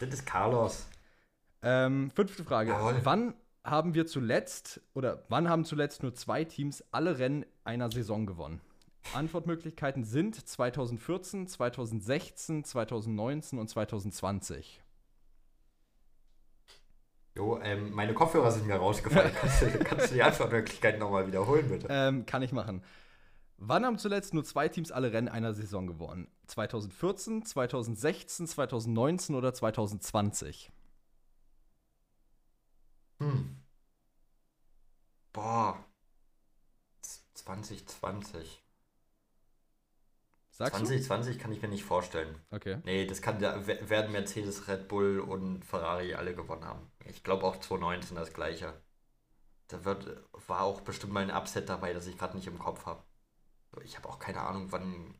[0.00, 0.86] Das ist Carlos.
[1.62, 2.70] Ähm, fünfte Frage.
[2.70, 3.00] Jawohl.
[3.02, 3.34] Wann
[3.64, 8.60] haben wir zuletzt oder wann haben zuletzt nur zwei Teams alle Rennen einer Saison gewonnen?
[9.14, 14.82] Antwortmöglichkeiten sind 2014, 2016, 2019 und 2020.
[17.34, 19.30] Jo, ähm, meine Kopfhörer sind mir rausgefallen.
[19.40, 21.86] kannst, du, kannst du die Antwortmöglichkeiten nochmal wiederholen, bitte?
[21.88, 22.82] Ähm, kann ich machen.
[23.56, 26.28] Wann haben zuletzt nur zwei Teams alle Rennen einer Saison gewonnen?
[26.46, 30.70] 2014, 2016, 2019 oder 2020?
[33.20, 33.56] Hm.
[35.32, 35.84] Boah.
[37.02, 38.62] Z- 2020.
[40.50, 42.34] Sagst 2020 kann ich mir nicht vorstellen.
[42.50, 42.56] du?
[42.56, 42.78] Okay.
[42.84, 46.90] Nee, das kann da werden Mercedes, Red Bull und Ferrari alle gewonnen haben.
[47.04, 48.74] Ich glaube auch 2019 das gleiche.
[49.68, 50.08] Da wird,
[50.48, 53.04] war auch bestimmt mal ein Upset dabei, das ich gerade nicht im Kopf habe.
[53.84, 55.14] Ich habe auch keine Ahnung, wann,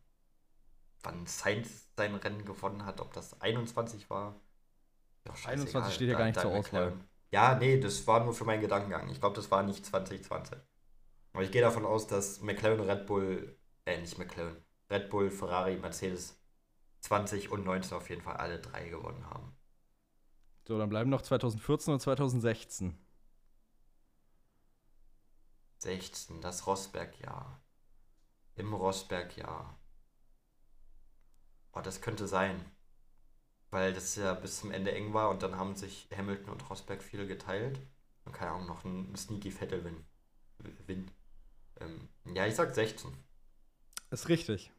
[1.03, 4.41] wann Sainz sein Rennen gewonnen hat, ob das 21 war.
[5.25, 5.83] Doch, scheißegal.
[5.83, 6.95] 21 steht ja gar nicht zur Auswahl.
[7.31, 9.09] Ja, nee, das war nur für meinen Gedankengang.
[9.11, 10.59] Ich glaube, das war nicht 2020.
[11.33, 14.57] Aber ich gehe davon aus, dass McLaren, Red Bull, äh, nicht McLaren,
[14.91, 16.41] Red Bull, Ferrari, Mercedes
[17.01, 19.57] 20 und 19 auf jeden Fall alle drei gewonnen haben.
[20.67, 22.99] So, dann bleiben noch 2014 und 2016.
[25.79, 27.61] 16, das Rosberg-Jahr.
[28.57, 29.79] Im Rosberg-Jahr.
[31.73, 32.65] Oh, das könnte sein.
[33.71, 37.03] Weil das ja bis zum Ende eng war und dann haben sich Hamilton und Rosberg
[37.03, 37.81] viel geteilt.
[38.25, 40.05] Und keine Ahnung, noch ein sneaky Vettel-Win.
[40.87, 41.11] Win.
[41.81, 43.13] Ähm, ja, ich sag 16.
[44.11, 44.73] Ist richtig.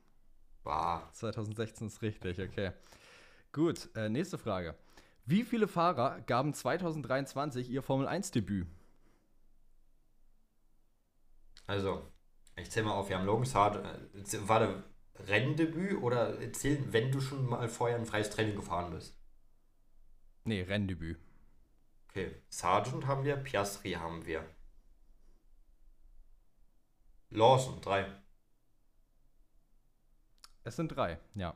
[0.63, 1.11] War.
[1.13, 2.71] 2016 ist richtig, okay.
[3.51, 4.75] Gut, äh, nächste Frage.
[5.25, 8.67] Wie viele Fahrer gaben 2023 ihr Formel-1-Debüt?
[11.67, 12.11] Also,
[12.55, 14.83] ich zähle mal auf, wir haben Logan Sargent, äh, war der
[15.27, 19.15] Renndebüt oder zählen, wenn du schon mal vorher ein freies Training gefahren bist?
[20.45, 21.19] Nee, Renndebüt.
[22.09, 24.43] Okay, Sargent haben wir, Piastri haben wir.
[27.29, 28.07] Lawson, drei.
[30.63, 31.55] Es sind drei, ja.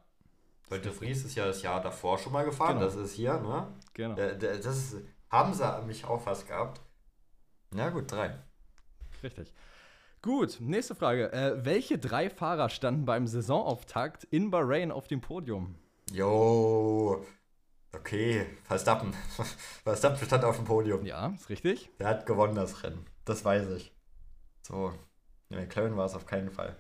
[0.70, 2.86] Weil De Vries ist ja das Jahr davor schon mal gefahren, Genau.
[2.86, 3.74] das ist hier, ne?
[3.94, 4.16] Genau.
[4.18, 4.96] Äh, Das ist,
[5.30, 6.82] haben sie mich auch fast gehabt.
[7.72, 8.38] Na gut, drei.
[9.24, 9.52] Richtig.
[10.24, 11.34] Gut, nächste Frage.
[11.34, 15.76] Äh, welche drei Fahrer standen beim Saisonauftakt in Bahrain auf dem Podium?
[16.14, 17.26] Jo,
[17.92, 19.14] okay, Verstappen.
[19.84, 21.06] Verstappen stand auf dem Podium.
[21.06, 21.90] Ja, ist richtig.
[22.00, 23.94] Der hat gewonnen das Rennen, das weiß ich.
[24.62, 24.94] So,
[25.50, 26.78] McLaren war es auf keinen Fall.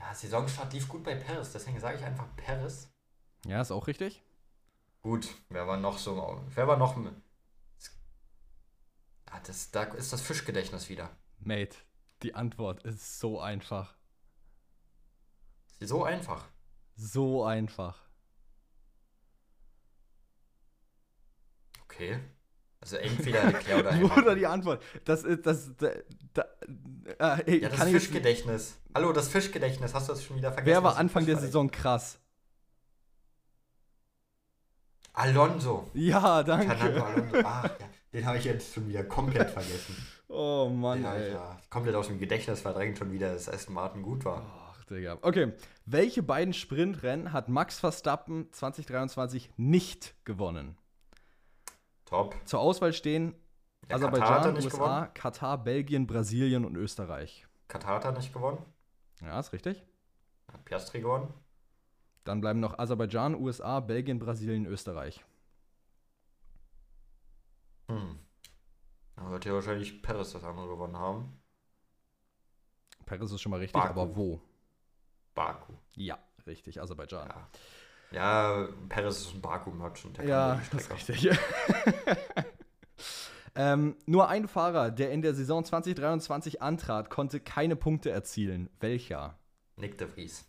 [0.00, 2.90] Ja, Saisonstart lief gut bei Paris, deswegen sage ich einfach Paris.
[3.46, 4.20] Ja, ist auch richtig.
[5.02, 6.40] Gut, wer war noch so?
[6.56, 6.96] Wer war noch?
[9.34, 11.08] Ah, das, da ist das Fischgedächtnis wieder.
[11.38, 11.76] Mate,
[12.22, 13.94] die Antwort ist so einfach.
[15.80, 16.44] So einfach.
[16.96, 17.98] So einfach.
[21.84, 22.20] Okay.
[22.80, 24.38] Also entweder Leclerc oder Oder Hamilton.
[24.38, 24.82] die Antwort.
[25.04, 25.70] Das ist das.
[25.76, 25.92] Da,
[26.34, 26.42] da,
[27.38, 28.74] äh, Ja, das ich jetzt- Fischgedächtnis.
[28.94, 29.94] Hallo, das Fischgedächtnis.
[29.94, 30.66] Hast du das schon wieder vergessen?
[30.74, 31.46] Wer war Anfang der Fischgedächtnis.
[31.52, 32.18] Saison krass?
[35.14, 35.90] Alonso.
[35.94, 37.04] Ja, Fernando danke.
[37.04, 37.36] Alonso.
[37.44, 37.86] Ach, ja.
[38.12, 39.96] Den habe ich jetzt schon wieder komplett vergessen.
[40.34, 43.74] Oh Mann, Den habe ich ja komplett aus dem Gedächtnis verdrängt, schon wieder, dass Aston
[43.74, 44.42] Martin gut war.
[44.72, 45.18] Ach, Digga.
[45.20, 45.52] Okay.
[45.84, 50.78] Welche beiden Sprintrennen hat Max Verstappen 2023 nicht gewonnen?
[52.06, 52.34] Top.
[52.46, 53.34] Zur Auswahl stehen
[53.82, 55.08] Ja, er Aserbaidschan, USA, gewonnen.
[55.12, 57.46] Katar, Belgien, Brasilien und Österreich.
[57.68, 58.64] Katar hat er nicht gewonnen.
[59.20, 59.84] Ja, ist richtig.
[60.50, 61.28] Hat Piastri gewonnen.
[62.24, 65.22] Dann bleiben noch Aserbaidschan, USA, Belgien, Brasilien, Österreich.
[67.98, 68.18] Hm.
[69.16, 71.40] Dann wird ja wahrscheinlich Perez das andere gewonnen haben.
[73.06, 74.00] Paris ist schon mal richtig, Baku.
[74.00, 74.40] aber wo?
[75.34, 75.74] Baku.
[75.94, 77.28] Ja, richtig, Aserbaidschan.
[77.28, 77.48] Ja.
[78.12, 80.18] Ja, Perez ist ein Baku-Merchant.
[80.18, 81.38] der kann Ja, das ist richtig.
[83.54, 88.68] ähm, nur ein Fahrer, der in der Saison 2023 antrat, konnte keine Punkte erzielen.
[88.80, 89.38] Welcher?
[89.76, 90.44] Nick de Vries.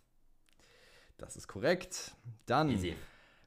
[1.17, 2.15] Das ist korrekt.
[2.45, 2.95] Dann, Easy.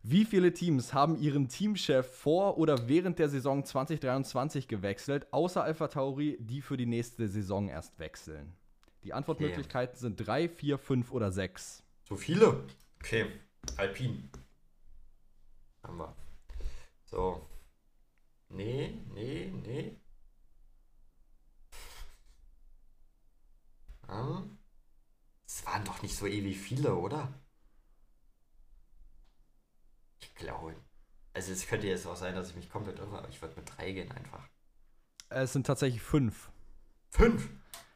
[0.09, 5.89] Wie viele Teams haben ihren Teamchef vor oder während der Saison 2023 gewechselt, außer Alpha
[5.89, 8.53] Tauri, die für die nächste Saison erst wechseln?
[9.03, 11.83] Die Antwortmöglichkeiten sind drei, vier, fünf oder sechs.
[12.05, 12.65] So viele?
[13.01, 13.27] Okay.
[13.77, 14.31] Alpin.
[15.83, 16.15] Haben wir.
[17.05, 17.45] So.
[18.49, 19.97] Nee, nee, nee.
[24.07, 24.57] Hm?
[25.45, 27.33] Es waren doch nicht so ewig viele, oder?
[30.37, 30.75] Glaube.
[31.35, 33.71] Also es könnte jetzt auch sein, dass ich mich komplett irre, aber ich würde mit
[33.77, 34.49] drei gehen einfach.
[35.29, 36.51] Es sind tatsächlich fünf.
[37.11, 37.49] Fünf!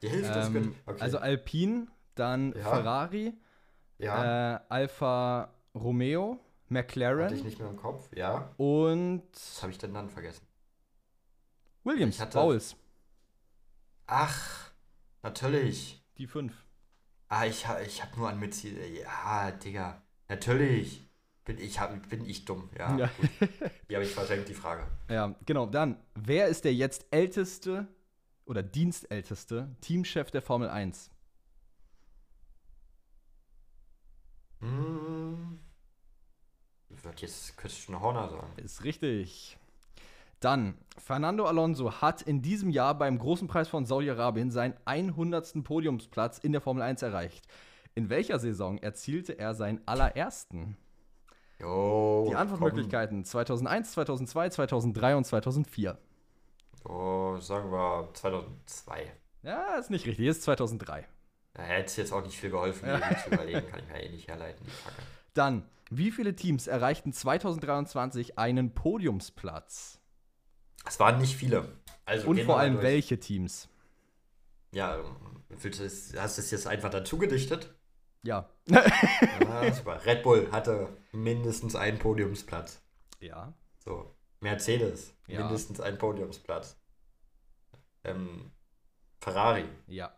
[0.03, 0.75] Die Hälfte ist Ähm, gut.
[0.87, 1.01] Okay.
[1.01, 2.63] Also Alpine, dann Ja.
[2.71, 3.35] Ferrari,
[3.99, 8.09] ja, äh, Alfa Romeo, hatte ich McLaren nicht mehr im Kopf.
[8.15, 8.53] Ja.
[8.57, 10.47] und Was habe ich denn dann vergessen?
[11.85, 12.77] Williams, Ich hatte- Bowles.
[14.07, 14.71] Ach,
[15.23, 16.03] natürlich.
[16.19, 16.55] Die fünf.
[17.29, 18.77] Ah, ich, ich habe nur an Mitzi.
[19.03, 20.03] Ja, Digga.
[20.29, 21.09] Natürlich.
[21.45, 21.79] Bin ich,
[22.09, 22.69] bin ich dumm.
[22.79, 23.11] Ja, Ja.
[23.89, 24.87] Die habe ich versenkt, die Frage.
[25.11, 25.67] Ja, genau.
[25.67, 27.89] Dann, wer ist der jetzt älteste
[28.45, 31.11] oder dienstälteste Teamchef der Formel 1?
[34.61, 35.59] Hm.
[36.89, 38.53] Würde jetzt Christian Horner sagen.
[38.57, 39.57] Ist richtig.
[40.41, 45.65] Dann, Fernando Alonso hat in diesem Jahr beim Großen Preis von Saudi-Arabien seinen 100.
[45.65, 47.47] Podiumsplatz in der Formel 1 erreicht.
[47.95, 50.77] In welcher Saison erzielte er seinen allerersten?
[51.61, 52.27] Jo.
[52.29, 55.99] Die Antwortmöglichkeiten 2001, 2002, 2003 und 2004.
[56.83, 56.97] komm.
[56.97, 59.13] Oh, sagen wir 2002.
[59.43, 61.07] Ja, ist nicht richtig, ist 2003.
[61.55, 63.67] Da hätte es jetzt auch nicht viel geholfen, die zu überlegen.
[63.67, 64.67] Kann ich mir eh nicht herleiten.
[65.35, 69.99] Dann, wie viele Teams erreichten 2023 einen Podiumsplatz?
[70.87, 71.69] Es waren nicht viele.
[72.07, 72.85] Also Und vor allem durch.
[72.85, 73.69] welche Teams?
[74.73, 74.99] Ja,
[75.63, 77.75] das, hast du es jetzt einfach dazu gedichtet?
[78.23, 78.49] Ja.
[78.67, 80.05] Super.
[80.05, 82.83] Red Bull hatte mindestens einen Podiumsplatz.
[83.21, 83.55] Ja.
[83.79, 84.15] So.
[84.41, 85.41] Mercedes, Ja.
[85.41, 86.79] mindestens einen Podiumsplatz.
[88.05, 88.53] Ähm,
[89.21, 90.15] Ferrari, Ja.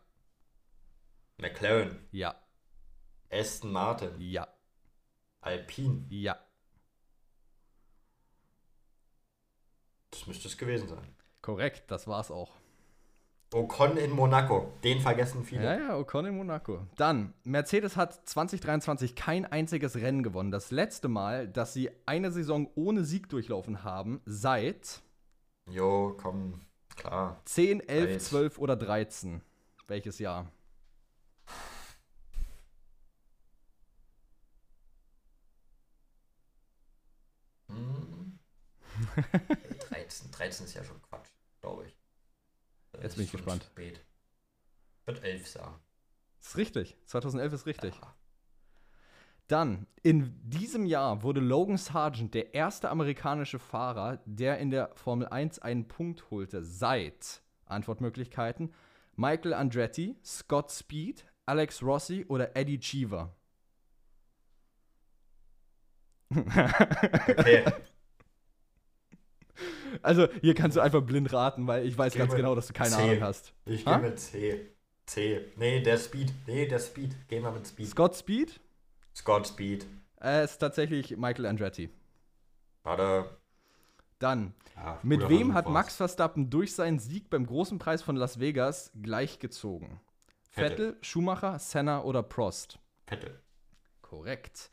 [1.39, 2.37] McLaren, Ja.
[3.31, 4.47] Aston Martin, Ja.
[5.41, 6.05] Alpine.
[6.09, 6.39] Ja.
[10.11, 11.17] Das müsste es gewesen sein.
[11.41, 12.53] Korrekt, das war's auch.
[13.53, 14.73] Ocon in Monaco.
[14.83, 15.65] Den vergessen viele.
[15.65, 16.87] Ja, ja, Ocon in Monaco.
[16.97, 20.51] Dann, Mercedes hat 2023 kein einziges Rennen gewonnen.
[20.51, 25.03] Das letzte Mal, dass sie eine Saison ohne Sieg durchlaufen haben, seit
[25.71, 26.61] Jo, komm,
[26.97, 27.41] klar.
[27.45, 28.23] 10, 11, Weit.
[28.23, 29.43] 12 oder 13.
[29.87, 30.51] Welches Jahr?
[37.69, 38.39] Hm.
[39.89, 41.29] 13, 13 ist ja schon Quatsch,
[41.61, 42.02] glaube ich.
[43.03, 43.65] Jetzt bin ich gespannt.
[43.65, 44.01] Spät.
[45.05, 45.75] Würde 11 sagen.
[46.41, 46.97] Ist richtig.
[47.07, 47.95] 2011 ist richtig.
[48.01, 48.15] Ja.
[49.49, 55.29] Dann, in diesem Jahr wurde Logan Sargent der erste amerikanische Fahrer, der in der Formel
[55.29, 58.73] 1 einen Punkt holte, seit Antwortmöglichkeiten
[59.17, 63.35] Michael Andretti, Scott Speed, Alex Rossi oder Eddie Cheever.
[66.31, 67.65] Okay.
[70.01, 72.73] Also, hier kannst du einfach blind raten, weil ich weiß Geh ganz genau, dass du
[72.73, 73.03] keine C.
[73.03, 73.53] Ahnung hast.
[73.67, 73.99] Ich Ha?
[73.99, 74.67] gehe mit C.
[75.07, 75.53] C.
[75.57, 76.33] Nee, der Speed.
[76.47, 77.29] Nee, der Speed.
[77.29, 77.89] Gehen wir mit Speed.
[77.89, 78.61] Scott Speed?
[79.15, 79.87] Scott Speed.
[80.23, 81.91] Äh, ist tatsächlich Michael Andretti.
[82.85, 83.37] Warte.
[84.19, 85.69] Dann, Ja, mit guter wem hat.
[85.69, 90.01] Max Verstappen durch seinen Sieg beim großen Preis von Las Vegas gleichgezogen?
[90.51, 92.79] Vettel, Schumacher, Senna oder Prost?
[93.07, 93.41] Vettel.
[94.01, 94.71] Korrekt.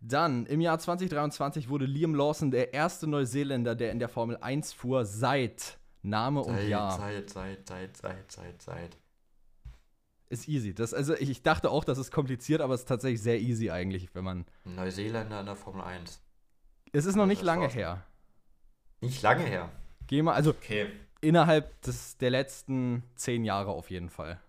[0.00, 4.72] Dann, im Jahr 2023 wurde Liam Lawson der erste Neuseeländer, der in der Formel 1
[4.72, 6.98] fuhr, seit Name und Seit, Jahr.
[6.98, 8.98] seit, seit, seit, seit, seit, seit.
[10.30, 10.72] Ist easy.
[10.74, 14.14] Das, also ich, dachte auch, das ist kompliziert, aber es ist tatsächlich sehr easy eigentlich,
[14.14, 14.46] wenn man.
[14.64, 16.22] Neuseeländer in der Formel 1.
[16.92, 17.74] Es ist noch nicht lange war's.
[17.74, 18.06] her.
[19.00, 19.70] Nicht lange her.
[20.06, 20.90] Geh mal, also Okay.
[21.20, 24.40] innerhalb des, der letzten zehn Jahre auf jeden Fall.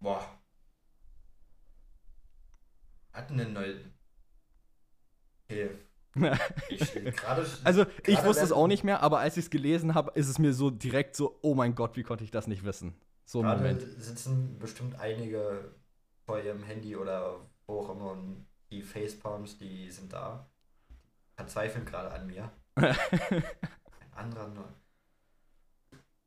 [0.00, 0.26] Boah.
[3.12, 3.74] Hatten denn neu.
[5.44, 5.70] Okay.
[6.68, 7.46] Ich gerade.
[7.64, 10.38] Also, ich wusste es auch nicht mehr, aber als ich es gelesen habe, ist es
[10.38, 12.94] mir so direkt so, oh mein Gott, wie konnte ich das nicht wissen?
[13.24, 13.82] So ein Moment.
[13.98, 15.72] sitzen bestimmt einige
[16.26, 20.46] vor ihrem Handy oder wo auch immer und die Facepalms, die sind da.
[21.36, 22.50] Verzweifeln gerade an mir.
[22.76, 22.94] Ein
[24.14, 24.68] anderer nur.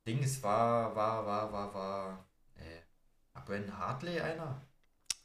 [0.06, 2.24] Dings war, war, war, war, war.
[2.56, 4.60] Äh, Brandon Hartley einer?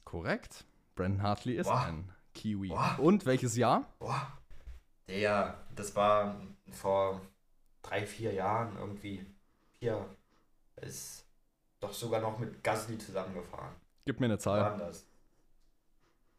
[0.05, 0.63] Korrekt.
[0.95, 1.85] Brandon Hartley ist Boah.
[1.85, 2.69] ein Kiwi.
[2.69, 2.97] Boah.
[2.99, 3.87] Und welches Jahr?
[3.99, 4.31] Boah.
[5.07, 6.35] Der, das war
[6.71, 7.21] vor
[7.81, 9.25] drei, vier Jahren irgendwie.
[9.79, 10.05] Vier.
[10.77, 11.25] Ist
[11.79, 13.75] doch sogar noch mit Gasly zusammengefahren.
[14.05, 14.61] Gib mir eine Wann Zahl.
[14.61, 15.05] war das?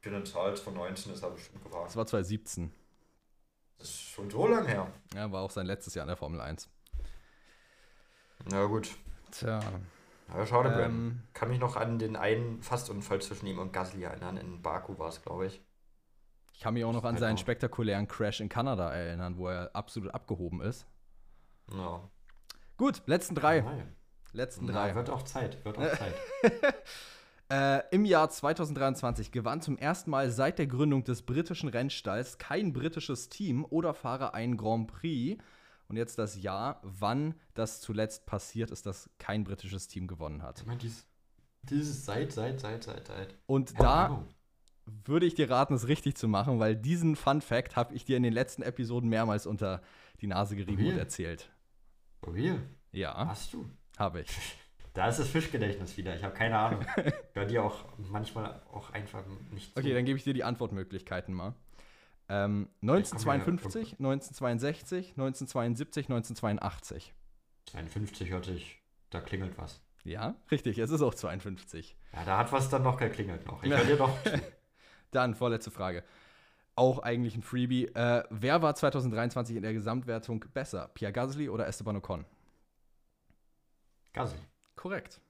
[0.01, 1.84] Für den Charles von 19 ist er bestimmt gefahren.
[1.84, 2.70] Das war 2017.
[3.78, 4.90] Das ist schon so lang her.
[5.14, 6.68] Ja, war auch sein letztes Jahr in der Formel 1.
[8.47, 8.90] Na gut.
[9.30, 9.61] Tja.
[10.28, 10.70] Aber schade.
[10.82, 14.36] Ähm, Kann mich noch an den einen Fastunfall zwischen ihm und Gasly erinnern.
[14.36, 15.61] In Baku war es, glaube ich.
[16.55, 19.74] Ich kann mich auch noch an Halt seinen spektakulären Crash in Kanada erinnern, wo er
[19.74, 20.86] absolut abgehoben ist.
[21.72, 22.09] Ja.
[22.76, 23.61] Gut, letzten drei.
[23.61, 23.96] Nein.
[24.32, 24.94] Letzten Na, drei.
[24.94, 25.64] wird auch Zeit.
[25.64, 26.14] Wird auch Zeit.
[27.50, 32.72] Äh, Im Jahr 2023 gewann zum ersten Mal seit der Gründung des britischen Rennstalls kein
[32.72, 35.42] britisches Team oder Fahrer einen Grand Prix.
[35.86, 40.61] Und jetzt das Jahr, wann das zuletzt passiert ist, dass kein britisches Team gewonnen hat.
[40.61, 41.07] Ich meine, dies,
[41.64, 43.36] dieses seit, seit, seit, seit, seit.
[43.44, 44.24] Und da.
[44.87, 48.16] Würde ich dir raten, es richtig zu machen, weil diesen Fun Fact habe ich dir
[48.16, 49.82] in den letzten Episoden mehrmals unter
[50.20, 50.93] die Nase gerieben Wie?
[50.93, 51.51] und erzählt.
[52.26, 52.62] Oh, hier.
[52.93, 53.68] Ja, Hast du?
[53.99, 54.28] habe ich.
[54.93, 56.14] Da ist das Fischgedächtnis wieder.
[56.14, 56.87] Ich habe keine Ahnung.
[57.32, 59.80] Hör dir auch manchmal auch einfach nicht zu.
[59.80, 61.55] Okay, dann gebe ich dir die Antwortmöglichkeiten mal.
[62.28, 67.12] Ähm, 1952, 1962, 1972, 1982.
[67.66, 68.78] 52 hört sich,
[69.11, 69.82] da klingelt was.
[70.05, 71.97] Ja, richtig, es ist auch 52.
[72.12, 73.62] Ja, da hat was dann noch geklingelt noch.
[73.62, 74.16] Ich höre dir doch.
[75.14, 76.04] Dann, vorletzte Frage.
[76.76, 77.86] Auch eigentlich ein Freebie.
[77.94, 80.90] Äh, wer war 2023 in der Gesamtwertung besser?
[80.94, 82.24] Pierre Gasly oder Esteban Ocon?
[84.12, 84.38] Gasly.
[84.76, 85.20] Korrekt.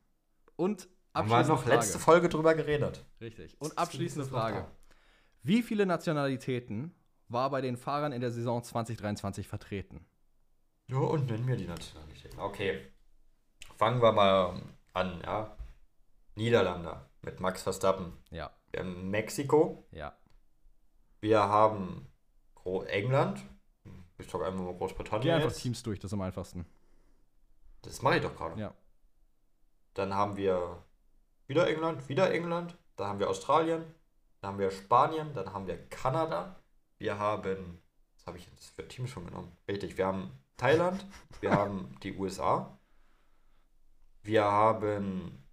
[0.57, 1.76] Und Haben wir abschließende noch Frage.
[1.76, 3.05] letzte Folge drüber geredet.
[3.20, 3.57] Richtig.
[3.61, 4.66] Und abschließende Frage.
[5.43, 6.95] Wie viele Nationalitäten
[7.28, 10.07] war bei den Fahrern in der Saison 2023 vertreten?
[10.89, 12.39] Ja, und nenn mir die Nationalitäten.
[12.39, 12.80] Okay.
[13.76, 14.61] Fangen wir mal
[14.93, 15.57] an, ja.
[16.37, 18.12] Niederlande mit Max Verstappen.
[18.30, 19.87] Ja, Wir haben Mexiko.
[19.93, 20.16] ja.
[21.20, 22.09] Wir haben
[22.89, 23.41] England.
[24.18, 25.35] Ich sag einfach mal Geh Großbritannien.
[25.37, 25.62] einfach Jetzt.
[25.62, 26.66] Teams durch, das ist am einfachsten.
[27.83, 28.61] Das mache ich doch gerade.
[28.61, 28.75] Ja.
[29.95, 30.83] Dann haben wir
[31.47, 32.77] wieder England, wieder England.
[32.97, 33.85] Dann haben wir Australien.
[34.41, 35.33] Dann haben wir Spanien.
[35.35, 36.57] Dann haben wir Kanada.
[36.99, 37.81] Wir haben.
[38.16, 39.57] Was habe ich jetzt für Teams schon genommen?
[39.68, 41.07] Richtig, wir haben Thailand.
[41.41, 42.77] Wir haben die USA.
[44.22, 45.44] Wir haben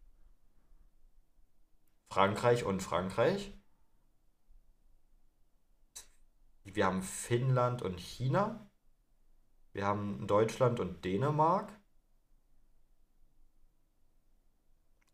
[2.12, 3.54] Frankreich und Frankreich.
[6.66, 8.70] Wir haben Finnland und China.
[9.72, 11.72] Wir haben Deutschland und Dänemark.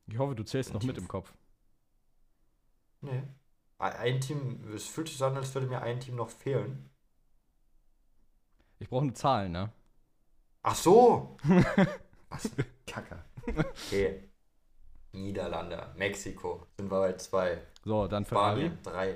[0.07, 0.87] Ich hoffe, du zählst Ein noch Team.
[0.87, 1.31] mit im Kopf.
[3.01, 3.21] Nee.
[3.77, 6.89] Ein Team, es fühlt sich so an, als würde mir ein Team noch fehlen.
[8.79, 9.71] Ich brauche eine Zahl, ne?
[10.63, 11.37] Ach so!
[12.29, 12.51] Was?
[12.85, 13.23] Kacke.
[13.55, 14.26] Okay.
[15.23, 17.61] Niederlande, Mexiko, sind wir bei zwei.
[17.83, 18.61] So, dann Ferrari.
[18.67, 19.09] Spanien, drei.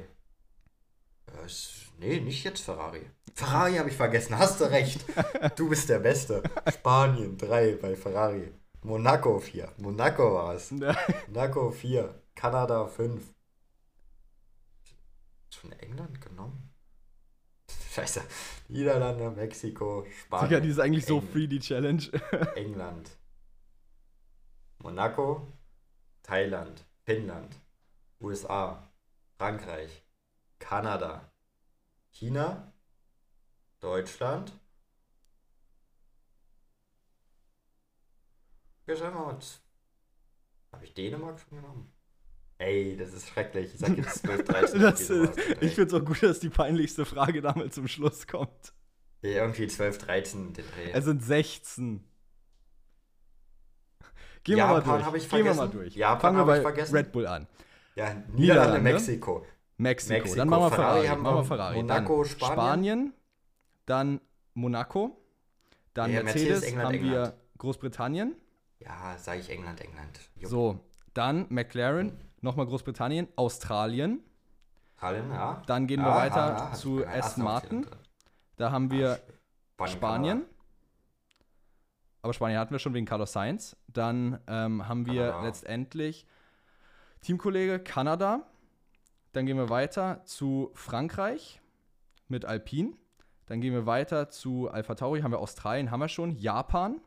[1.28, 1.48] Äh,
[2.00, 3.10] nee, nicht jetzt Ferrari.
[3.34, 5.04] Ferrari habe ich vergessen, hast du recht.
[5.56, 6.44] Du bist der Beste.
[6.72, 8.52] Spanien, drei bei Ferrari.
[8.84, 9.72] Monaco, vier.
[9.78, 10.72] Monaco war es.
[11.28, 12.22] Monaco, vier.
[12.36, 13.24] Kanada, fünf.
[15.54, 16.70] Schon England genommen?
[17.94, 18.22] Scheiße.
[18.70, 20.50] Niederlande, Mexiko, Spanien.
[20.50, 22.04] Digga, die ist eigentlich so Eng- free, die Challenge.
[22.56, 23.10] England.
[24.80, 25.48] Monaco,
[26.32, 27.58] Thailand, Finnland,
[28.22, 28.90] USA,
[29.38, 30.02] Frankreich,
[30.60, 31.30] Kanada,
[32.10, 32.72] China,
[33.82, 34.54] Deutschland.
[40.72, 41.92] Habe ich Dänemark schon genommen?
[42.60, 43.74] Ey, das ist schrecklich.
[43.74, 44.80] Ich sag jetzt 12, 13.
[44.82, 45.28] das, äh,
[45.60, 48.72] ich finde es auch gut, dass die peinlichste Frage damit zum Schluss kommt.
[49.22, 50.92] Irgendwie 12, 13 den Dreh.
[50.94, 52.10] Es sind 16.
[54.44, 55.24] Gehen wir mal durch.
[55.24, 55.96] ich Gehen wir mal durch.
[55.96, 56.96] Japan Fangen wir bei ich vergessen.
[56.96, 57.48] Red Bull an.
[57.96, 58.80] ja, Niederlande, Niederlande.
[58.82, 59.46] Mexiko.
[59.78, 60.14] Mexiko.
[60.14, 60.36] Mexiko.
[60.38, 61.08] Dann machen wir Ferrari Ferrari.
[61.08, 61.76] haben machen wir Ferrari.
[61.78, 62.54] Monaco, dann Spanien.
[62.56, 63.14] Spanien.
[63.86, 64.22] Dann
[64.54, 65.18] Monaco.
[65.94, 66.48] Dann Ja, Mercedes.
[66.50, 67.14] Mercedes, England, haben England.
[67.14, 68.36] wir Großbritannien.
[68.80, 70.20] Ja, sage ich England, England.
[70.36, 70.50] Jupp.
[70.50, 70.80] So,
[71.14, 72.18] dann McLaren.
[72.42, 73.28] Nochmal Großbritannien.
[73.36, 74.24] Australien.
[74.98, 75.62] Italien, ja.
[75.68, 77.86] Dann gehen wir Ja, weiter ja, zu Aston Martin.
[78.58, 79.20] Da haben wir
[79.78, 80.44] Ah, Spanien.
[82.22, 83.76] Aber Spanien hatten wir schon wegen Carlos Sainz.
[83.94, 85.46] Dann ähm, haben wir Kanada.
[85.46, 86.26] letztendlich
[87.22, 88.44] Teamkollege Kanada.
[89.34, 91.62] Dann gehen wir weiter zu Frankreich
[92.28, 92.94] mit Alpine.
[93.46, 96.32] Dann gehen wir weiter zu Alpha Tauri, haben wir Australien, haben wir schon.
[96.38, 97.02] Japan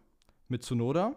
[0.49, 1.17] mit Tsunoda.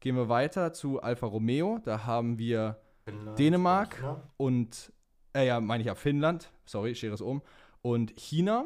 [0.00, 1.78] Gehen wir weiter zu Alfa Romeo.
[1.84, 3.96] Da haben wir Finnland, Dänemark.
[3.96, 4.22] China.
[4.36, 4.92] und,
[5.34, 7.42] äh, ja, meine ich ja Finnland, sorry, schere es um,
[7.82, 8.64] und China.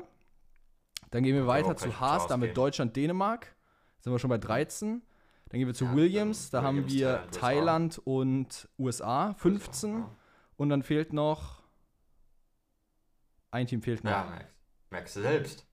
[1.11, 2.57] Dann gehen wir weiter zu ich Haas, mit damit.
[2.57, 3.55] Deutschland, Dänemark.
[4.01, 5.03] Sind wir schon bei 13.
[5.55, 7.95] Dann gehen wir zu Ja, Williams, da dann haben Williams, wir Thailand.
[7.95, 9.99] Thailand und USA, 15.
[9.99, 10.11] Ja,
[10.57, 11.63] Und dann fehlt noch.
[13.53, 14.11] Ein Team fehlt noch.
[14.11, 14.45] ja Max.
[14.91, 15.65] Merkst du selbst.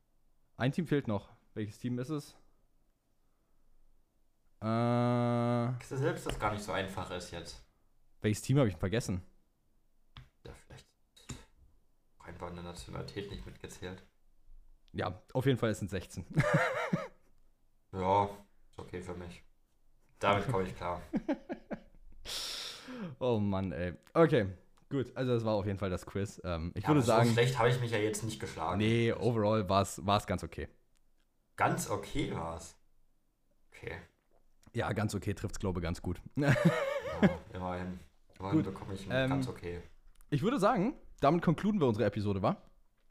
[0.57, 1.31] Ein Team fehlt noch.
[1.55, 2.35] Welches Team ist es?
[4.61, 4.65] Äh,
[5.89, 7.65] du selbst, dass gar nicht so einfach ist jetzt.
[8.21, 9.23] welches Team habe ich vergessen?
[10.45, 10.85] Ja, vielleicht
[12.19, 14.03] einfach eine Nationalität nicht mitgezählt.
[14.93, 16.23] Ja, auf jeden Fall es sind 16.
[17.93, 18.29] Ja,
[18.69, 19.43] ist okay für mich.
[20.21, 21.01] Damit komme ich klar.
[23.19, 23.93] oh Mann, ey.
[24.13, 24.47] Okay,
[24.89, 25.11] gut.
[25.15, 26.39] Also das war auf jeden Fall das Quiz.
[26.43, 28.77] Ähm, ich Ja, würde sagen, So schlecht habe ich mich ja jetzt nicht geschlagen.
[28.77, 30.67] nee, overall war es ganz okay.
[31.57, 32.77] Ganz okay war's.
[33.73, 33.97] Okay.
[34.73, 36.21] Ja, ganz okay trifft es, glaube ich, ganz gut.
[37.21, 37.99] Ja, immerhin.
[38.39, 39.81] Immerhin Gut, bekomme ich ähm, ganz okay.
[40.31, 42.57] Ich würde sagen, damit konkluden wir unsere Episode, wa?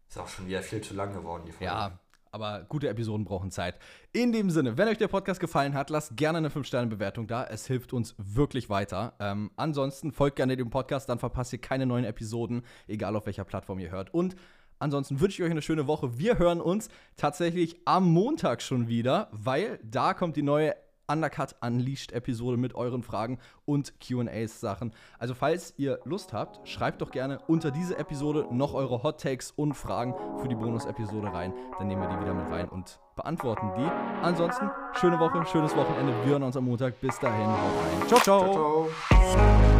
[0.09, 1.67] Ist auch schon wieder viel zu lang geworden, die Folge.
[1.67, 2.01] Ja,
[2.33, 3.79] aber gute Episoden brauchen Zeit.
[4.13, 7.45] In dem Sinne, wenn euch der Podcast gefallen hat, lasst gerne eine 5-Sterne-Bewertung da.
[7.45, 9.15] Es hilft uns wirklich weiter.
[9.21, 13.45] Ähm, ansonsten folgt gerne dem Podcast, dann verpasst ihr keine neuen Episoden, egal auf welcher
[13.45, 14.13] Plattform ihr hört.
[14.15, 14.37] Und
[14.79, 16.19] ansonsten wünsche ich euch eine schöne Woche.
[16.19, 20.75] Wir hören uns tatsächlich am Montag schon wieder, weil da kommt die neue
[21.11, 24.93] Undercut Unleashed Episode mit euren Fragen und QAs Sachen.
[25.19, 29.51] Also falls ihr Lust habt, schreibt doch gerne unter diese Episode noch eure Hot Takes
[29.51, 31.53] und Fragen für die Bonus-Episode rein.
[31.79, 33.91] Dann nehmen wir die wieder mit rein und beantworten die.
[34.23, 36.13] Ansonsten, schöne Woche, schönes Wochenende.
[36.25, 37.01] Wir hören uns am Montag.
[37.01, 38.09] Bis dahin, haut rein.
[38.09, 38.21] ciao.
[38.21, 38.89] ciao.
[39.31, 39.80] Ciao,